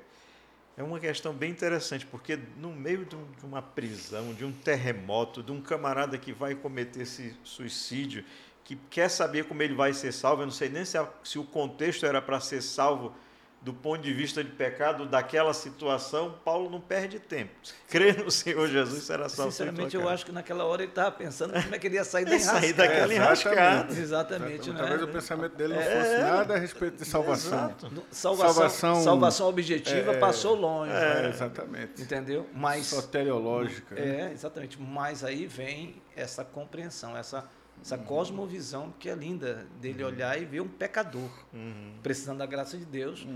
[0.77, 5.43] É uma questão bem interessante, porque no meio de, um- uma prisão, de um terremoto,
[5.43, 8.25] de um camarada que vai cometer esse suicídio,
[8.65, 11.39] que quer saber como ele vai ser salvo, eu não sei nem se, a- se
[11.39, 13.15] o contexto era para ser salvo
[13.63, 17.53] do ponto de vista de pecado daquela situação, Paulo não perde tempo.
[17.89, 19.53] Crê no Senhor Jesus, será salvo.
[19.53, 22.25] Sinceramente, eu acho que naquela hora ele estava pensando como é que ele ia sair
[22.27, 22.89] da É sair enrascada.
[22.89, 23.95] daquela É, enrascada.
[24.01, 24.79] Exatamente, né?
[24.81, 27.73] Talvez o pensamento dele não fosse nada a respeito de salvação.
[28.11, 32.03] Salvação, Salvação- salvação, objetiva é, passou longe, É, exatamente.
[32.03, 32.49] entendeu?
[32.53, 33.95] Mas Soteriológica.
[33.95, 34.31] né?
[34.31, 34.81] é exatamente.
[34.81, 37.49] Mas aí vem essa compreensão, essa
[37.83, 41.95] essa cosmovisão que é linda dele olhar e ver um pecador Uhum.
[42.03, 43.27] precisando da graça de Deus.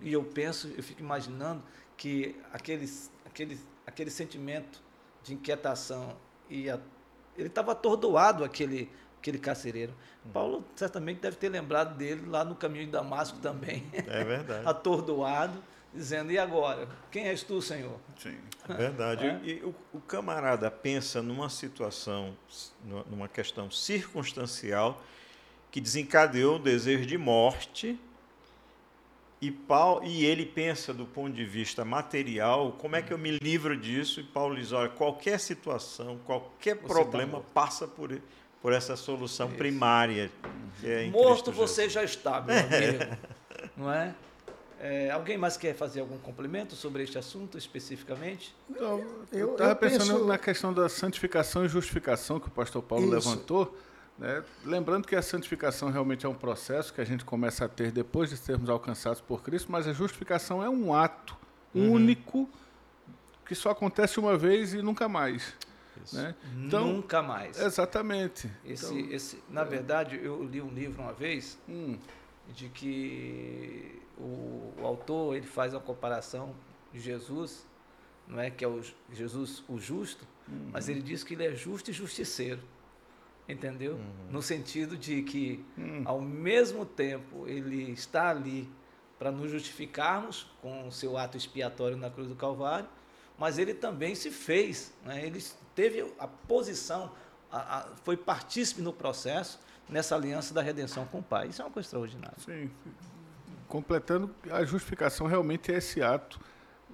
[0.00, 1.62] E eu penso, eu fico imaginando
[1.96, 2.90] que aquele
[3.24, 4.82] aquele aquele sentimento
[5.22, 6.16] de inquietação
[6.50, 6.78] e a-
[7.38, 9.94] ele estava atordoado aquele aquele carcereiro.
[10.32, 13.84] Paulo certamente deve ter lembrado dele lá no caminho de Damasco também.
[13.92, 14.66] É verdade.
[14.68, 15.62] atordoado,
[15.94, 16.88] dizendo: E agora?
[17.10, 17.98] Quem és tu, Senhor?
[18.18, 18.36] Sim.
[18.68, 19.26] É verdade.
[19.26, 19.40] É.
[19.42, 22.36] E o, o camarada pensa numa situação,
[23.10, 25.02] numa- questão circunstancial
[25.70, 27.98] que desencadeou o desejo de morte.
[29.40, 33.38] E, Paulo, e ele pensa do ponto de vista material, como é que eu me
[33.42, 34.20] livro disso?
[34.20, 38.16] E Paulo diz, olha, qualquer situação, qualquer Você problema tá passa por,
[38.60, 40.30] por essa solução primária.
[40.78, 41.92] Que é Morto Cristo você Jesus.
[41.92, 43.16] já está, meu amigo.
[43.76, 44.14] Não é?
[44.84, 48.52] É, alguém mais quer fazer algum complemento sobre este assunto especificamente?
[48.68, 53.04] Então, Eu- estava pensando penso- na questão da santificação e justificação que o pastor Paulo
[53.16, 53.30] Isso.
[53.30, 53.78] levantou,
[54.18, 54.44] Né?
[54.64, 58.28] Lembrando que a santificação realmente é um processo que a gente começa a ter depois
[58.28, 61.34] de sermos alcançados por Cristo, mas a justificação é um ato
[61.74, 61.92] uhum.
[61.92, 62.48] único
[63.46, 65.54] que só acontece uma vez e nunca mais.
[66.12, 66.34] Né?
[66.58, 67.58] Então, nunca mais.
[67.58, 68.50] Exatamente.
[68.64, 69.64] Esse, então, esse, na é.
[69.64, 71.96] verdade, eu li um livro uma vez hum.
[72.54, 76.54] de que o, o, autor ele faz uma comparação
[76.92, 77.66] de Jesus,
[78.26, 80.70] não é que é o Jesus o justo, uhum.
[80.72, 82.60] mas ele diz que ele é justo e justiceiro
[83.48, 83.94] entendeu?
[83.94, 84.30] Uhum.
[84.30, 86.02] No sentido de que, uhum.
[86.04, 88.68] ao mesmo tempo, ele está ali
[89.18, 92.88] para nos justificarmos com o seu ato expiatório na cruz do Calvário,
[93.38, 95.24] mas ele também se fez, né?
[95.24, 95.42] ele
[95.74, 97.12] teve a posição,
[97.50, 101.48] a, a, foi partícipe no processo nessa aliança da redenção com o Pai.
[101.48, 102.36] Isso é uma coisa extraordinária.
[102.38, 102.70] Sim.
[103.72, 106.38] Completando, a justificação realmente é esse ato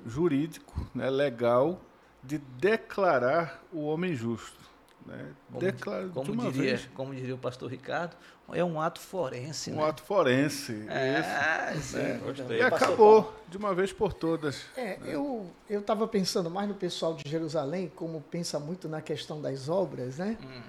[0.07, 1.81] jurídico, né, legal,
[2.23, 4.57] de declarar o homem justo.
[5.05, 5.35] Né?
[5.49, 6.89] Como, Declara, como, diria, vez.
[6.95, 8.17] como diria o pastor Ricardo,
[8.53, 9.73] é um ato forense.
[9.73, 9.89] Um né?
[9.89, 10.87] ato forense.
[10.89, 12.21] É, esse, né?
[12.57, 14.67] E acabou de uma vez por todas.
[14.77, 15.15] É, né?
[15.15, 20.19] Eu estava pensando mais no pessoal de Jerusalém, como pensa muito na questão das obras,
[20.19, 20.39] né?
[20.41, 20.63] Hum.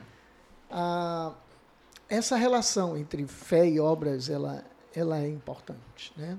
[0.72, 1.34] Ah,
[2.10, 6.38] essa relação entre fé e obras, ela, ela é importante, né?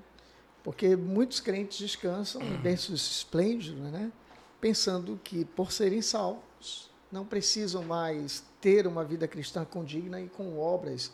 [0.62, 4.12] Porque muitos crentes descansam em berços esplêndidos, né?
[4.60, 10.58] Pensando que por serem salvos, não precisam mais ter uma vida cristã condigna e com
[10.58, 11.12] obras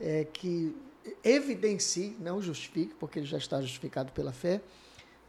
[0.00, 0.74] é, que
[1.22, 4.60] evidenciem, não justifique, porque ele já está justificado pela fé,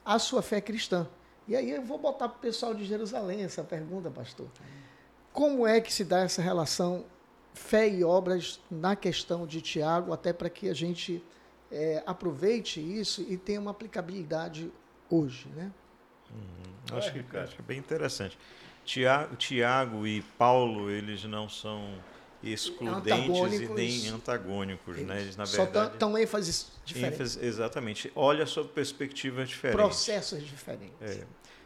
[0.03, 1.07] a sua fé cristã.
[1.47, 4.47] E aí eu vou botar para o pessoal de Jerusalém essa pergunta, pastor.
[5.33, 7.05] Como é que se dá essa relação
[7.53, 11.23] fé e obras na questão de Tiago, até para que a gente
[11.75, 14.71] é, aproveite isso e tenha uma aplicabilidade
[15.09, 15.69] hoje, né?
[16.31, 16.97] Uhum.
[16.97, 18.37] Acho, que, acho que é bem interessante.
[18.85, 21.93] Tiago, Tiago e Paulo, eles não são
[22.41, 25.19] excludentes e nem antagônicos, né?
[25.21, 27.35] Eles, na verdade, só estão ênfases diferentes.
[27.35, 28.11] Ênfase, exatamente.
[28.15, 29.81] Olha sob perspectivas diferentes.
[29.81, 30.93] Processos diferentes.
[31.01, 31.25] É.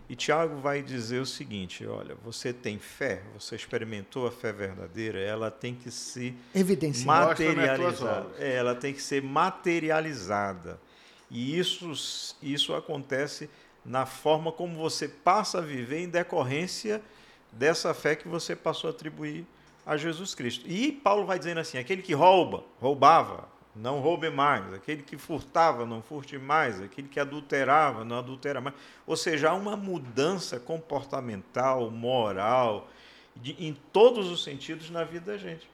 [0.10, 5.20] E Tiago vai dizer o seguinte: olha, você tem fé, você experimentou a fé verdadeira,
[5.20, 6.36] ela tem que se
[7.06, 8.26] materializar.
[8.40, 10.82] É, ela tem que ser materializada.
[11.30, 13.48] E isso, isso acontece
[13.86, 17.02] na forma como você passa a viver em decorrência
[17.52, 19.46] dessa fé que você passou a atribuir
[19.86, 20.66] a Jesus Cristo.
[20.68, 25.86] E Paulo vai dizendo assim: aquele que rouba, roubava, não roube mais, aquele que furtava,
[25.86, 28.76] não furte mais, aquele que adulterava, não adultera mais.
[29.06, 32.90] Ou seja, há uma mudança comportamental, moral,
[33.36, 35.70] de, em todos os sentidos na vida da gente.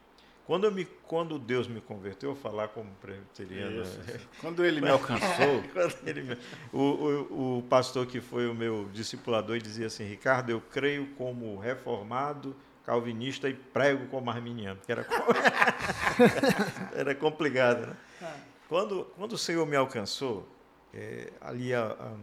[0.46, 3.84] Quando, eu me, quando Deus me converteu, falar como presbiteriano.
[3.84, 4.20] Né?
[4.40, 5.64] Quando ele me alcançou.
[6.06, 6.38] ele me,
[6.72, 11.58] o, o, o, pastor que foi o meu discipulador dizia assim: Ricardo, eu creio como
[11.58, 12.56] reformado,
[12.86, 14.80] calvinista e prego como arminiano.
[14.86, 15.06] Que era,
[16.96, 17.98] era complicado, né?
[18.22, 18.36] Ah.
[18.68, 20.48] Quando, quando o Senhor me alcançou,
[20.94, 22.14] é, ali a, a,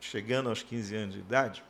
[0.00, 1.64] chegando aos 15 anos de idade,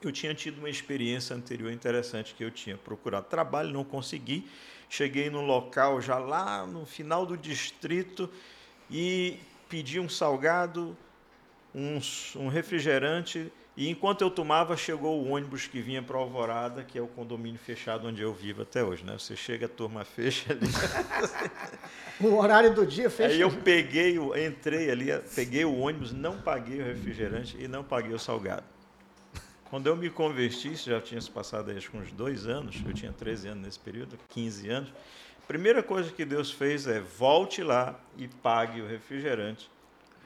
[0.00, 4.48] eu tinha tido uma experiência anterior interessante que eu tinha procurado trabalho, não consegui
[4.88, 8.30] Cheguei no local já lá no final do distrito
[8.90, 9.38] e
[9.68, 10.96] pedi um salgado,
[11.74, 12.00] um,
[12.36, 13.52] um refrigerante.
[13.78, 17.60] E enquanto eu tomava, chegou o ônibus que vinha para Alvorada, que é o condomínio
[17.60, 19.04] fechado onde eu vivo até hoje.
[19.04, 19.12] Né?
[19.16, 20.66] Você chega, a turma fecha ali.
[22.20, 23.34] o horário do dia fecha.
[23.34, 28.12] Aí eu peguei, entrei ali, peguei o ônibus, não paguei o refrigerante e não paguei
[28.12, 28.64] o salgado.
[29.70, 33.12] Quando eu me converti, isso já tinha se passado acho, uns dois anos, eu tinha
[33.12, 34.92] 13 anos nesse período, 15 anos.
[35.40, 39.70] A primeira coisa que Deus fez é volte lá e pague o refrigerante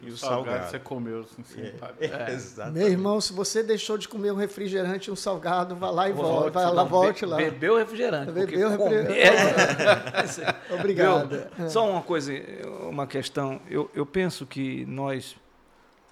[0.03, 0.71] e o, salgado, salgado.
[0.71, 5.13] você comeu sem é, é, Meu irmão, se você deixou de comer um refrigerante e
[5.13, 7.37] um salgado, vá lá e volte, vai lá, volte lá.
[7.37, 8.33] Bebeu refrigerante.
[8.33, 9.13] Bebeu refrigerante.
[10.43, 10.75] É.
[10.75, 11.47] Obrigado.
[11.57, 12.33] Meu, só uma coisa,
[12.89, 13.61] uma questão.
[13.71, 15.37] Eu, eu penso que nós,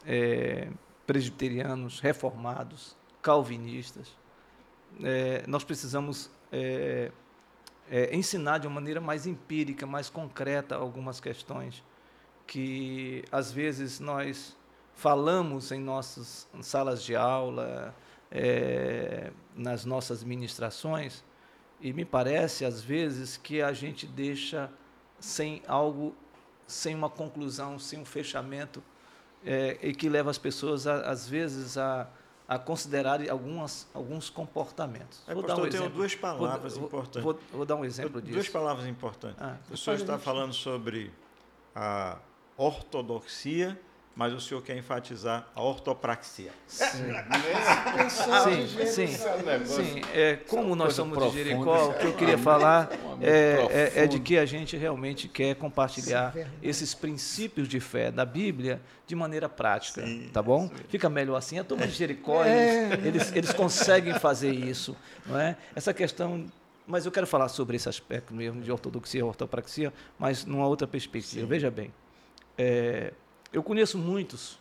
[0.06, 0.68] é,
[1.06, 4.08] presbiterianos, reformados, calvinistas.
[5.02, 7.10] É, nós precisamos é,
[7.90, 11.82] é, ensinar de uma maneira mais empírica, mais concreta algumas questões
[12.50, 14.56] que às vezes nós
[14.92, 17.94] falamos em nossas salas de aula,
[18.28, 21.22] é, nas nossas ministrações,
[21.80, 24.68] e me parece às vezes que a gente deixa
[25.20, 26.12] sem algo,
[26.66, 28.82] sem uma conclusão, sem um fechamento,
[29.46, 32.08] é, e que leva as pessoas a, às vezes a
[32.48, 35.22] a considerar algumas, alguns comportamentos.
[35.28, 35.86] É, vou pastor, dar um eu exemplo.
[35.86, 37.22] tenho duas palavras vou, importantes.
[37.22, 38.34] Vou, vou, dar um exemplo disso.
[38.34, 39.40] Duas palavras importantes.
[39.40, 41.12] Ah, o senhor está falando sobre
[41.76, 42.18] a
[42.60, 43.80] ortodoxia,
[44.14, 46.50] mas o senhor quer enfatizar a ortopraxia.
[46.66, 46.90] Sim,
[48.10, 49.06] sim, sim.
[49.06, 50.02] sim.
[50.12, 52.90] É, como nós somos de Jericó, o que eu queria falar
[53.22, 58.10] é, é, é, de que a gente realmente quer compartilhar Sim, esses princípios de fé
[58.10, 60.68] da Bíblia de maneira prática, Sim, tá bom?
[60.68, 60.74] sim.
[60.88, 61.58] Fica melhor assim.
[61.58, 62.54] A turma de Jericó, eles,
[63.04, 63.06] É.
[63.06, 64.94] eles, eles conseguem fazer isso,
[65.24, 65.56] não é?
[65.74, 66.44] Essa questão,
[66.86, 70.86] mas eu quero falar sobre esse aspecto mesmo de ortodoxia e ortopraxia, mas numa outra
[70.86, 71.46] perspectiva.
[71.46, 71.90] Veja bem,
[72.60, 73.14] é,
[73.50, 74.58] eu conheço muitos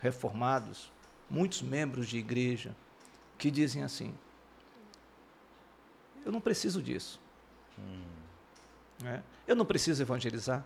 [0.00, 0.90] reformados,
[1.28, 2.74] muitos membros de igreja
[3.36, 4.14] que dizem assim:
[6.24, 7.20] eu não preciso disso.
[9.02, 9.22] né?
[9.46, 10.64] Eu não preciso evangelizar.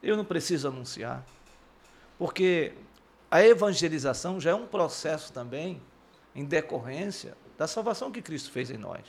[0.00, 1.24] Eu não preciso anunciar.
[2.16, 2.74] Porque
[3.28, 5.82] a evangelização já é um processo também
[6.32, 9.02] em decorrência da salvação que Cristo fez em nós.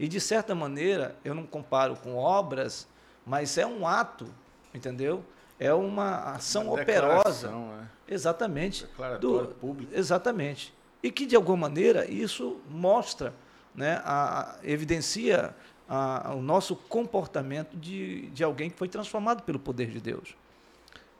[0.00, 2.88] E de certa maneira, eu não comparo com obras,
[3.24, 4.32] mas é um ato,
[4.74, 5.24] entendeu?
[5.58, 7.14] É uma ação Uma operosa.
[7.48, 7.74] declaração,
[8.08, 8.14] é.
[8.14, 8.84] Exatamente.
[8.86, 9.92] Declaratório público.
[9.94, 10.72] Exatamente.
[11.02, 13.32] E que, de alguma maneira, isso mostra,
[13.74, 15.54] né, a, a- evidencia
[15.88, 20.34] a- o nosso comportamento de, de alguém que foi transformado pelo poder de Deus.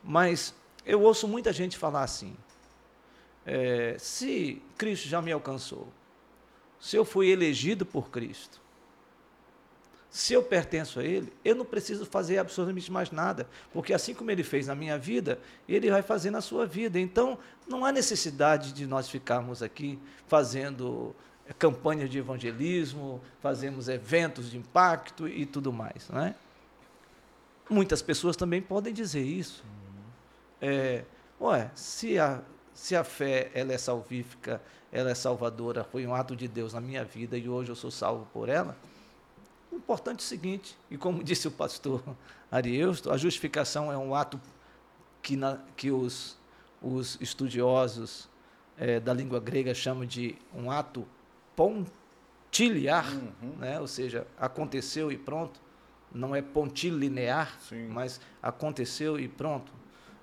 [0.02, 0.54] Mas
[0.86, 2.34] eu ouço muita gente falar assim:
[3.46, 5.88] é, se Cristo já me alcançou,
[6.78, 8.60] se eu fui elegido por Cristo,
[10.10, 14.28] se eu pertenço a Ele, eu não preciso fazer absolutamente mais nada, porque assim como
[14.30, 16.98] Ele fez na minha vida, Ele vai fazer na sua vida.
[16.98, 21.14] Então, não há necessidade de nós ficarmos aqui fazendo
[21.46, 26.08] eh, campanhas de evangelismo, fazemos eventos de impacto e tudo mais.
[26.08, 26.34] Não é?
[27.68, 29.62] Muitas pessoas também podem dizer isso.
[30.60, 31.04] É,
[31.40, 32.42] ué, se a,
[32.74, 36.80] se a fé ela é salvífica, ela é salvadora, foi um ato de Deus na
[36.80, 38.76] minha vida e hoje eu sou salvo por ela,
[39.70, 42.02] o importante é o seguinte, e como disse o pastor
[42.50, 44.40] Arieusto, a justificação é um ato
[45.22, 46.37] que, na, que os,
[46.83, 48.28] os estudiosos
[48.78, 51.06] eh, da língua grega chamam de um ato
[51.54, 53.06] pontiliar,
[53.42, 53.56] Uhum.
[53.59, 53.78] né?
[53.80, 55.61] ou seja, aconteceu e pronto,
[56.12, 57.87] não é pontilinear, Sim.
[57.88, 59.72] mas aconteceu e pronto,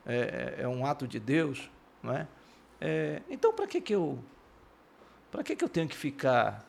[0.06, 1.70] é, é- é um ato de Deus,
[2.04, 2.28] não é?
[2.82, 4.20] É, então, para que que eu,
[5.32, 6.66] para que que eu tenho que ficar,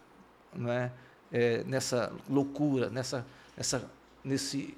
[0.55, 0.93] não é,
[1.33, 3.25] é, nessa loucura, nessa,
[3.57, 3.91] nessa,
[4.25, 4.77] nesse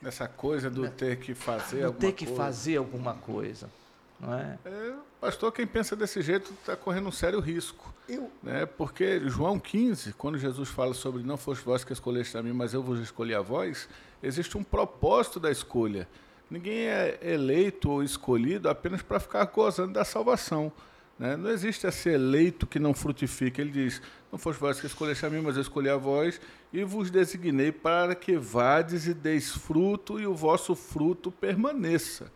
[0.00, 2.42] Nessa coisa do ter que fazer eu alguma ter que coisa.
[2.42, 3.70] fazer alguma coisa,
[4.18, 4.58] não é?
[4.64, 7.94] É, pastor, quem pensa desse jeito está correndo um sério risco.
[8.08, 8.66] Eu, Né?
[8.66, 12.74] Porque João 15, quando Jesus fala sobre não foste vós que escolheste a mim, mas
[12.74, 13.88] eu vos escolhi a vós,
[14.20, 16.08] existe um propósito da escolha.
[16.50, 20.72] Ninguém é eleito ou escolhido apenas para ficar gozando da salvação.
[21.22, 21.36] Né?
[21.36, 23.60] Não existe esse eleito que não frutifica.
[23.60, 26.40] Ele diz: Não foste vós que escolheste a mim, mas eu escolhi a vós
[26.72, 32.26] e vos designei para que vades e deis fruto e o vosso fruto permaneça.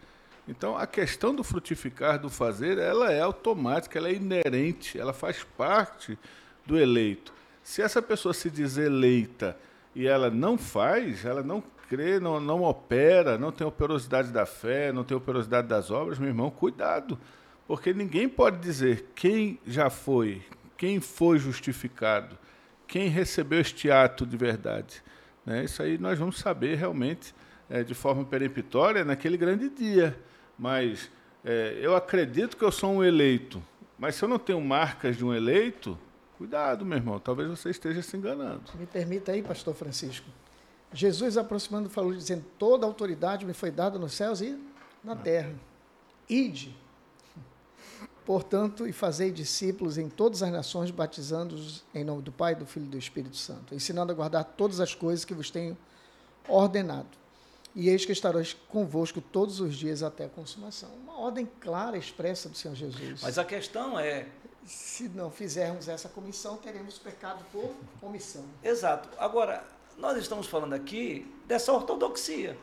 [0.46, 5.42] Então, a questão do frutificar, do fazer, ela é automática, ela é inerente, ela faz
[5.42, 6.16] parte
[6.64, 7.34] do eleito.
[7.64, 9.56] Se essa pessoa se diz eleita
[9.96, 14.92] e ela não faz, ela não crê, não, não opera, não tem operosidade da fé,
[14.92, 17.18] não tem operosidade das obras, meu irmão, cuidado.
[17.66, 20.42] Porque ninguém pode dizer quem já foi,
[20.76, 22.38] quem foi justificado,
[22.86, 25.02] quem recebeu este ato de verdade.
[25.44, 25.64] né?
[25.64, 27.34] Isso aí nós vamos saber realmente
[27.68, 30.16] eh, de forma peremptória naquele grande dia.
[30.56, 31.10] Mas
[31.44, 33.62] eh, eu acredito que eu sou um eleito.
[33.98, 35.98] Mas se eu não tenho marcas de um eleito,
[36.38, 37.18] cuidado, meu irmão.
[37.18, 38.62] Talvez você esteja se enganando.
[38.78, 40.26] me permita aí, pastor Francisco.
[40.92, 44.56] Jesus aproximando falou dizendo: "Toda autoridade me foi dada nos céus e
[45.02, 45.52] na terra.
[46.28, 46.74] Ide,
[48.26, 52.86] portanto, e fazei discípulos em todas as nações, batizando-os em nome do Pai, do Filho
[52.86, 55.78] e do Espírito Santo, ensinando a guardar todas as coisas que vos tenho
[56.48, 57.08] ordenado.
[57.74, 60.88] E eis que estarei convosco todos os dias até a consumação.
[61.04, 63.20] Uma ordem clara, expressa do Senhor Jesus.
[63.22, 64.26] Mas a questão é,
[64.64, 68.44] se não fizermos essa comissão, teremos pecado por omissão.
[68.62, 69.08] exato.
[69.18, 69.62] Agora,
[69.96, 72.58] nós estamos falando aqui dessa ortodoxia.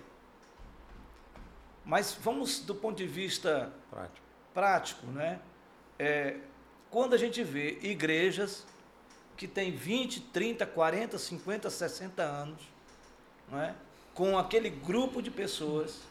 [1.85, 4.25] Mas vamos do ponto de vista Prático.
[4.53, 5.39] prático, né?
[5.99, 6.37] É,
[6.89, 8.65] quando a gente vê igrejas
[9.37, 12.61] que têm 20, 30, 40, 50, 60 anos,
[13.51, 13.73] não é?
[14.13, 16.01] com aquele grupo de pessoas,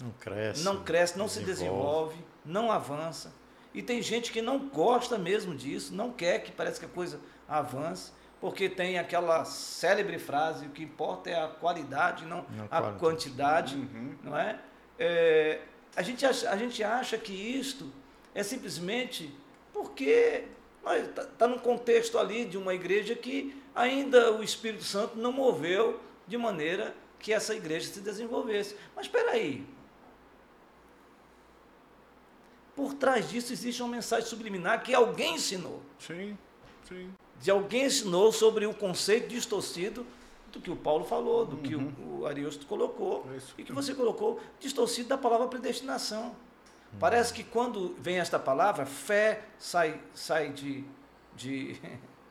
[0.00, 0.64] Não cresce.
[0.64, 2.16] não cresce, não se desenvolve.
[2.44, 3.32] não avança.
[3.74, 7.20] E tem gente que não gosta mesmo disso, não quer que parece que a coisa
[7.48, 12.68] avance, porque tem aquela célebre frase, o que importa é a qualidade, não Não a
[12.68, 12.98] qualidade.
[12.98, 13.88] quantidade,
[14.24, 14.58] não é?
[14.98, 15.60] É,
[15.94, 17.92] a, gente acha, a gente acha que isto
[18.34, 19.32] é simplesmente
[19.72, 20.44] porque
[20.96, 26.00] está tá num contexto ali de uma igreja que ainda o Espírito Santo não moveu
[26.26, 28.76] de maneira que essa igreja se desenvolvesse.
[28.94, 29.66] Mas espera aí.
[32.74, 35.82] Por trás disso existe uma mensagem subliminar que alguém ensinou.
[35.98, 36.38] Sim,
[36.88, 37.12] sim.
[37.40, 40.06] de alguém ensinou sobre o conceito distorcido
[40.52, 43.54] do que o Paulo falou, do que o, o Ariosto colocou, Isso.
[43.58, 46.34] e que você colocou, distorcido da palavra predestinação.
[46.98, 50.84] Parece que quando vem esta palavra, fé sai, sai de,
[51.36, 51.80] de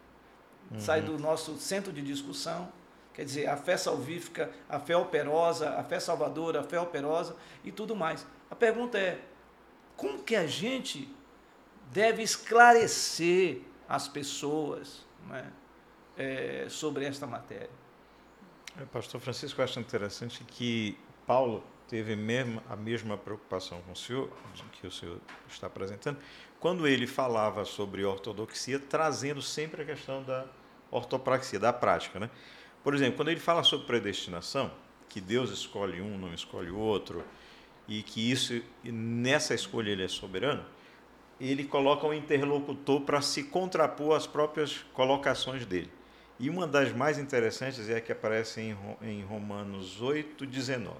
[0.77, 2.71] sai do nosso centro de discussão.
[3.13, 7.71] Quer dizer, a fé salvífica, a fé operosa, a fé salvadora, a fé operosa e
[7.71, 8.25] tudo mais.
[8.49, 9.19] A pergunta é:
[9.95, 11.09] como que a gente
[11.91, 15.51] deve esclarecer as pessoas né,
[16.17, 17.69] é, sobre esta matéria?
[18.79, 23.95] É, Pastor Francisco, eu acho interessante que Paulo teve mesmo a mesma preocupação com o
[23.95, 24.29] senhor,
[24.73, 25.19] que o senhor
[25.49, 26.17] está apresentando,
[26.59, 30.45] quando ele falava sobre ortodoxia, trazendo sempre a questão da
[30.91, 32.19] ortopraxia, da prática.
[32.19, 32.29] Né?
[32.83, 34.71] Por exemplo, quando ele fala sobre predestinação,
[35.07, 37.23] que Deus escolhe um, não escolhe o outro,
[37.87, 40.65] e que isso nessa escolha ele é soberano,
[41.39, 45.91] ele coloca um interlocutor para se contrapor às próprias colocações dele.
[46.39, 50.95] E uma das mais interessantes é a que aparece em, em Romanos 8, 19.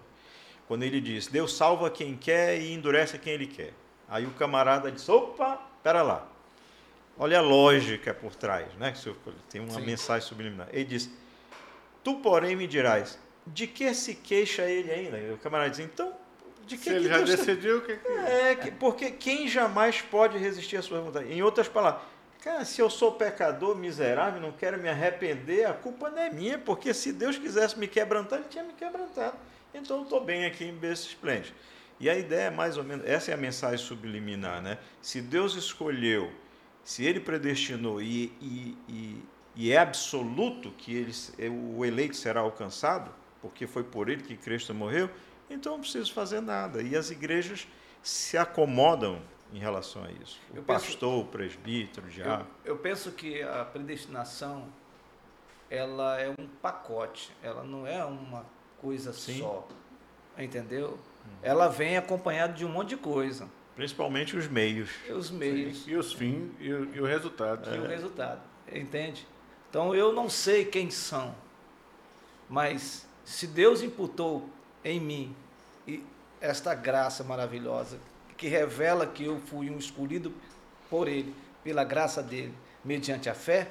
[0.68, 3.74] Quando ele diz, Deus salva quem quer e endurece quem ele quer.
[4.09, 6.28] Aí o camarada diz, opa, pera lá.
[7.18, 8.91] Olha a lógica por trás, né?
[8.91, 9.15] que
[9.49, 9.86] Tem uma Sim.
[9.86, 10.68] mensagem subliminar.
[10.72, 11.09] Ele diz,
[12.03, 15.18] tu porém me dirás, de que se queixa ele ainda?
[15.18, 16.13] E o camarada diz, então,
[16.65, 19.09] de que, Se que ele já Deus tá- decidiu o que, que é, que- porque
[19.11, 21.32] quem jamais pode resistir à sua vontade?
[21.32, 22.01] Em outras palavras,
[22.43, 26.57] cara, se eu sou pecador, miserável, não quero me arrepender, a culpa não é minha,
[26.59, 29.38] porque se Deus quisesse me quebrantar, Ele tinha me quebrantado.
[29.78, 31.55] Então eu estou bem aqui em berço esplêndido.
[31.99, 34.78] E a ideia é mais ou menos, essa é a mensagem subliminar, né?
[35.01, 36.32] Se Deus escolheu,
[36.84, 39.23] se Ele predestinou e, e, e,
[39.55, 41.11] e é absoluto que ele,
[41.75, 43.11] o eleito será alcançado,
[43.41, 45.09] porque foi por Ele que Cristo morreu,
[45.49, 46.82] então não preciso fazer nada.
[46.84, 47.67] E as igrejas
[48.03, 49.19] se acomodam
[49.51, 50.39] em relação a isso.
[50.53, 52.47] O Eu penso- pastor, o presbítero, o Eu, diabo.
[52.63, 54.67] eu penso que a predestinação
[55.69, 58.45] ela é um pacote, ela não é uma
[58.82, 59.39] coisa Sim.
[59.39, 59.67] só,
[60.38, 60.97] entendeu?
[61.41, 64.89] Ela vem acompanhada de um monte de coisa, Principalmente os meios.
[65.07, 67.73] e os meios E os fins e, o- e o resultado.
[67.75, 69.28] e o resultado, entende?
[69.69, 71.36] Então eu não sei quem são,
[72.49, 74.49] mas se Deus imputou
[74.84, 75.36] em mim
[75.88, 76.03] e
[76.39, 77.99] esta graça maravilhosa
[78.38, 80.32] que revela que eu fui um escolhido
[80.89, 82.53] por Ele, pela graça dele,
[82.86, 83.69] mediante a fé,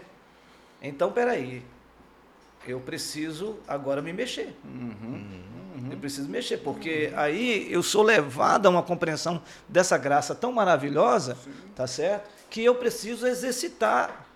[0.83, 1.63] então peraí,
[2.73, 4.55] eu preciso agora me mexer.
[5.91, 11.37] Eu preciso mexer, porque aí eu sou levado a uma compreensão dessa graça tão maravilhosa,
[11.75, 12.29] tá certo?
[12.51, 14.27] Que eu preciso exercitar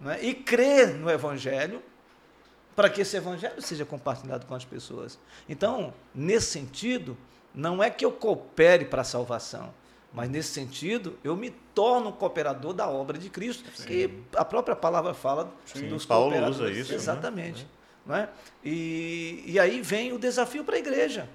[0.00, 0.18] né?
[0.22, 1.82] e crer no Evangelho
[2.74, 5.18] para que esse Evangelho seja compartilhado com as pessoas.
[5.48, 7.16] Então, nesse sentido,
[7.54, 9.72] não é que eu coopere para a salvação,
[10.14, 14.76] mas nesse sentido, eu me torno um cooperador da obra de Cristo, que a própria
[14.76, 16.60] palavra fala Sim, dos Paulo cooperadores.
[16.60, 16.96] usa isso, né?
[16.96, 17.66] Exatamente.
[18.06, 18.28] Não é?
[18.62, 21.28] e, e aí vem o desafio para a igreja.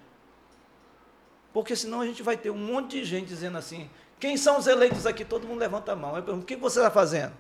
[1.51, 4.65] Porque senão a gente vai ter um monte de gente dizendo assim: quem são os
[4.65, 5.25] eleitos aqui?
[5.25, 6.15] Todo mundo levanta a mão.
[6.15, 7.33] Eu pergunto: o que você está fazendo?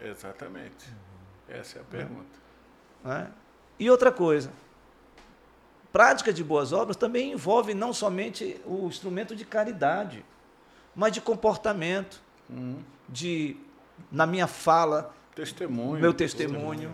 [0.00, 0.86] Exatamente.
[1.48, 2.38] Essa é a pergunta.
[3.04, 3.28] Não é?
[3.78, 4.50] E outra coisa,
[5.92, 10.24] prática de boas obras também envolve não somente o instrumento de caridade,
[10.98, 12.20] mas de comportamento,
[12.50, 12.78] Hum.
[13.08, 13.56] de
[14.10, 16.00] na minha fala, Testemunho.
[16.00, 16.92] meu testemunho,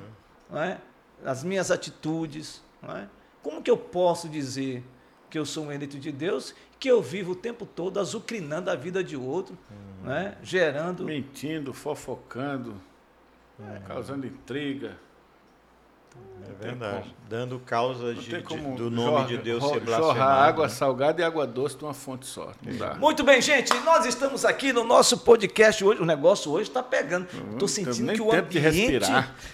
[0.50, 0.78] não é?
[1.24, 2.62] as minhas atitudes.
[2.82, 3.06] É?
[3.42, 4.84] Como que eu posso dizer
[5.30, 8.74] que eu sou um eleito de Deus, que eu vivo o tempo todo azucrinando a
[8.74, 9.56] vida de outro,
[10.02, 10.36] não é?
[10.42, 11.04] gerando.
[11.04, 12.74] Mentindo, fofocando,
[13.86, 14.98] causando intriga.
[16.60, 16.98] É verdade.
[17.02, 17.14] como.
[17.26, 20.40] Dando causa de, como do nome jorra- de Deus ro- ser jorrar blasfemado.
[20.42, 20.68] água né?
[20.68, 22.52] salgada e água doce de uma fonte só.
[22.62, 22.94] Não dá.
[22.94, 26.00] Muito bem, gente, nós estamos aqui no nosso podcast hoje.
[26.02, 27.26] O negócio hoje está pegando.
[27.52, 29.00] Estou sentindo que o ambiente,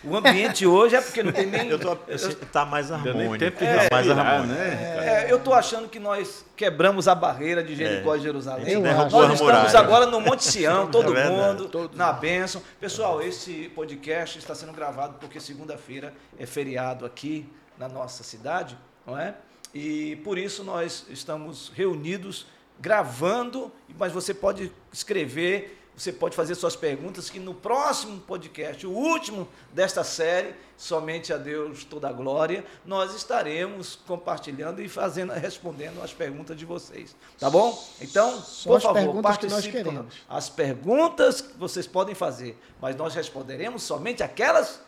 [0.04, 1.68] o ambiente hoje é porque não tem nem.
[1.68, 3.38] Eu tô, assim, tá mais harmônico.
[3.38, 4.52] tempo de tá mais harmônico.
[4.54, 5.26] né?
[5.26, 8.84] É, eu estou achando que nós quebramos a barreira de Jericó e Jerusalém.
[8.84, 8.90] É.
[8.90, 9.00] Acho.
[9.00, 9.78] a Nós estamos muralha.
[9.78, 11.96] agora no Monte Sião, todo É mundo Todos.
[11.96, 12.60] na bênção.
[12.80, 18.76] Pessoal, esse podcast está sendo gravado porque segunda-feira é feriado aqui na nossa cidade,
[19.06, 19.34] não é?
[19.72, 22.46] E por isso nós estamos reunidos
[22.80, 28.90] gravando, mas você pode escrever, você pode fazer suas perguntas que no próximo podcast, o
[28.90, 36.02] último desta série, somente a Deus toda a glória, nós estaremos compartilhando e fazendo, respondendo
[36.02, 37.78] as perguntas de vocês, tá bom?
[38.00, 40.14] Então, Só por as favor, perguntas que nós queremos.
[40.28, 44.80] As perguntas que vocês podem fazer, mas nós responderemos somente aquelas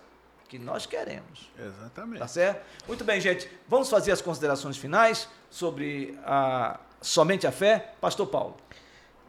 [0.53, 1.51] que nós queremos.
[1.57, 2.31] Tá Exatamente.
[2.31, 2.63] certo?
[2.87, 3.49] Muito bem, gente.
[3.67, 7.95] Vamos fazer as considerações finais sobre a, somente a fé.
[8.03, 8.59] Pastor Paulo.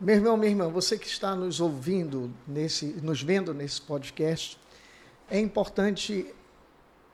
[0.01, 4.59] Meu irmão, minha irmã, você que está nos ouvindo, nesse, nos vendo nesse podcast,
[5.31, 6.35] é importante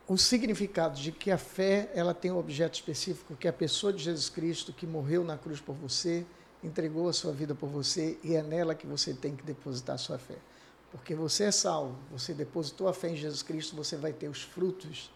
[0.07, 3.93] o significado de que a fé ela tem um objeto específico, que é a pessoa
[3.93, 6.25] de Jesus Cristo que morreu na cruz por você,
[6.63, 9.99] entregou a sua vida por você e é nela que você tem que depositar a
[9.99, 10.37] sua fé.
[10.91, 14.41] Porque você é salvo, você depositou a fé em Jesus Cristo, você vai ter os
[14.41, 15.11] frutos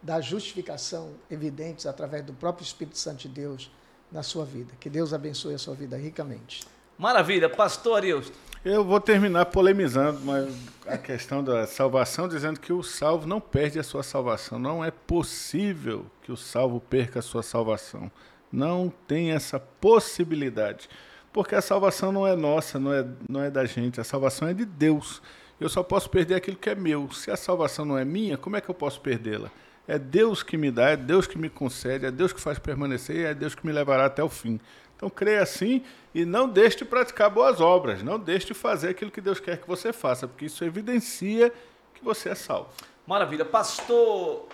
[0.00, 3.70] da justificação evidentes através do próprio Espírito Santo de Deus
[4.10, 4.72] na sua vida.
[4.78, 6.64] Que Deus abençoe a sua vida ricamente.
[6.98, 8.32] Maravilha, pastor Arilson.
[8.64, 10.52] Eu vou terminar polemizando mas
[10.86, 14.58] a questão da salvação, dizendo que o salvo não perde a sua salvação.
[14.58, 18.10] Não é possível que o salvo perca a sua salvação.
[18.50, 20.88] Não tem essa possibilidade.
[21.36, 24.00] Porque a salvação não é nossa, não é, não é da gente.
[24.00, 25.20] A salvação é de Deus.
[25.60, 27.12] Eu só posso perder aquilo que é meu.
[27.12, 29.50] Se a salvação não é minha, como é que eu posso perdê-la?
[29.86, 33.16] É Deus que me dá, é Deus que me concede, é Deus que faz permanecer
[33.16, 34.58] e é Deus que me levará até o fim.
[34.96, 35.82] Então creia assim
[36.14, 39.58] e não deixe de praticar boas obras, não deixe de fazer aquilo que Deus quer
[39.58, 41.52] que você faça, porque isso evidencia
[41.92, 42.70] que você é salvo.
[43.06, 43.44] Maravilha.
[43.44, 44.48] Pastor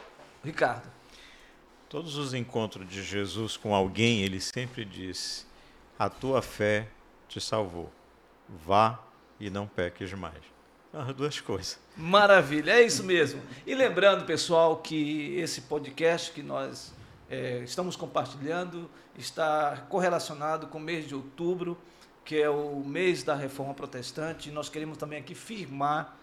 [0.45, 0.91] Ricardo.
[1.89, 5.52] Todos os encontros de Jesus com alguém, ele sempre disse:
[5.99, 6.89] A tua fé
[7.29, 7.91] te salvou.
[8.49, 8.99] Vá
[9.39, 10.43] e não peques mais.
[10.93, 11.79] As duas coisas.
[11.97, 13.41] Maravilha, é isso mesmo.
[13.67, 16.93] E lembrando, pessoal, que esse podcast que nós
[17.31, 21.79] é, estamos compartilhando está correlacionado com o mês de outubro,
[22.25, 24.51] que é o mês da reforma protestante.
[24.51, 26.15] E nós queremos também aqui firmar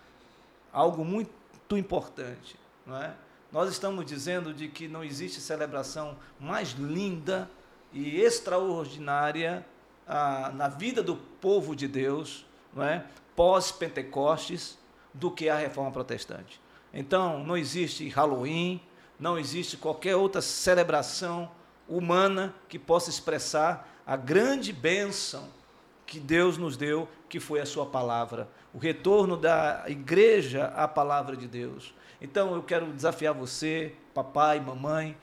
[0.71, 1.31] algo muito
[1.77, 2.55] importante.
[2.85, 3.15] Não é?
[3.51, 7.49] Nós estamos dizendo de que não existe celebração mais linda
[7.91, 9.65] e extraordinária
[10.07, 13.05] ah, na vida do povo de Deus, não é?
[13.35, 14.77] pós-Pentecostes,
[15.13, 16.59] do que a reforma protestante.
[16.93, 18.81] Então, não existe Halloween,
[19.19, 21.49] não existe qualquer outra celebração
[21.87, 25.47] humana que possa expressar a grande bênção
[26.05, 31.35] que Deus nos deu, que foi a sua palavra, o retorno da igreja à palavra
[31.35, 31.93] de Deus.
[32.21, 35.15] Então eu quero desafiar você, papai, mamãe,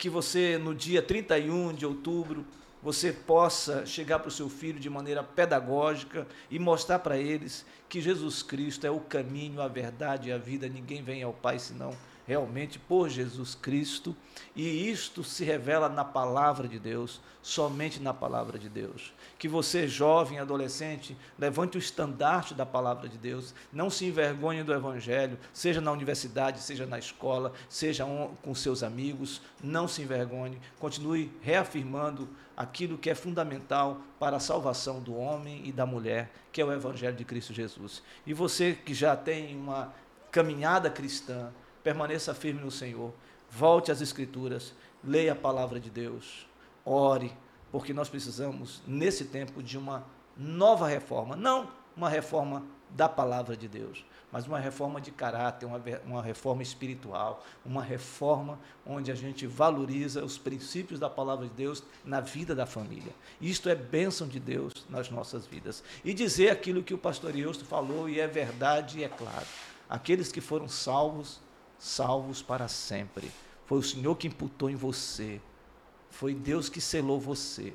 [0.00, 2.46] que você no dia 31 de outubro
[2.82, 8.00] você possa chegar para o seu filho de maneira pedagógica e mostrar para eles que
[8.00, 10.66] Jesus Cristo é o caminho, a verdade e a vida.
[10.66, 11.94] Ninguém vem ao Pai senão
[12.30, 14.16] realmente por Jesus Cristo,
[14.54, 19.12] e isto se revela na palavra de Deus, somente na palavra de Deus.
[19.36, 24.72] Que você, jovem, adolescente, levante o estandarte da palavra de Deus, não se envergonhe do
[24.72, 28.06] Evangelho, seja na universidade, seja na escola, seja
[28.40, 35.00] com seus amigos, não se envergonhe, continue reafirmando aquilo que é fundamental para a salvação
[35.00, 38.04] do homem e da mulher, que é o Evangelho de Cristo Jesus.
[38.24, 39.92] E você que já tem uma
[40.30, 41.50] caminhada cristã,
[41.82, 43.12] permaneça firme no Senhor,
[43.50, 44.72] volte às Escrituras,
[45.02, 46.46] leia a palavra de Deus,
[46.84, 47.32] ore,
[47.72, 50.04] porque nós precisamos, nesse tempo, de uma
[50.36, 55.80] nova reforma, não uma reforma da palavra de Deus, mas uma reforma de caráter, uma,
[56.04, 61.82] uma reforma espiritual, uma reforma onde a gente valoriza os princípios da palavra de Deus
[62.04, 63.12] na vida da família.
[63.40, 65.82] Isto é bênção de Deus nas nossas vidas.
[66.04, 69.46] E dizer aquilo que o pastor Eusto falou, e é verdade e é claro.
[69.88, 71.40] Aqueles que foram salvos
[71.80, 73.32] salvos para sempre.
[73.64, 75.40] Foi o Senhor que imputou em você.
[76.10, 77.72] Foi Deus que selou você.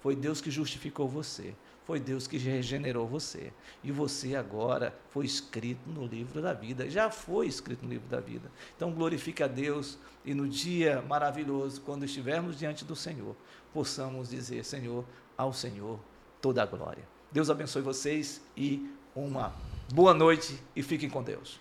[0.00, 1.54] Foi Deus que justificou você.
[1.84, 3.52] Foi Deus que regenerou você.
[3.82, 6.88] E você agora foi escrito no livro da vida.
[6.88, 8.50] Já foi escrito no livro da vida.
[8.76, 13.34] Então glorifique a Deus e no dia maravilhoso, quando estivermos diante do Senhor,
[13.72, 15.04] possamos dizer: Senhor,
[15.36, 15.98] ao Senhor
[16.40, 17.08] toda a glória.
[17.32, 19.54] Deus abençoe vocês e uma
[19.92, 21.58] boa noite e fiquem com Deus.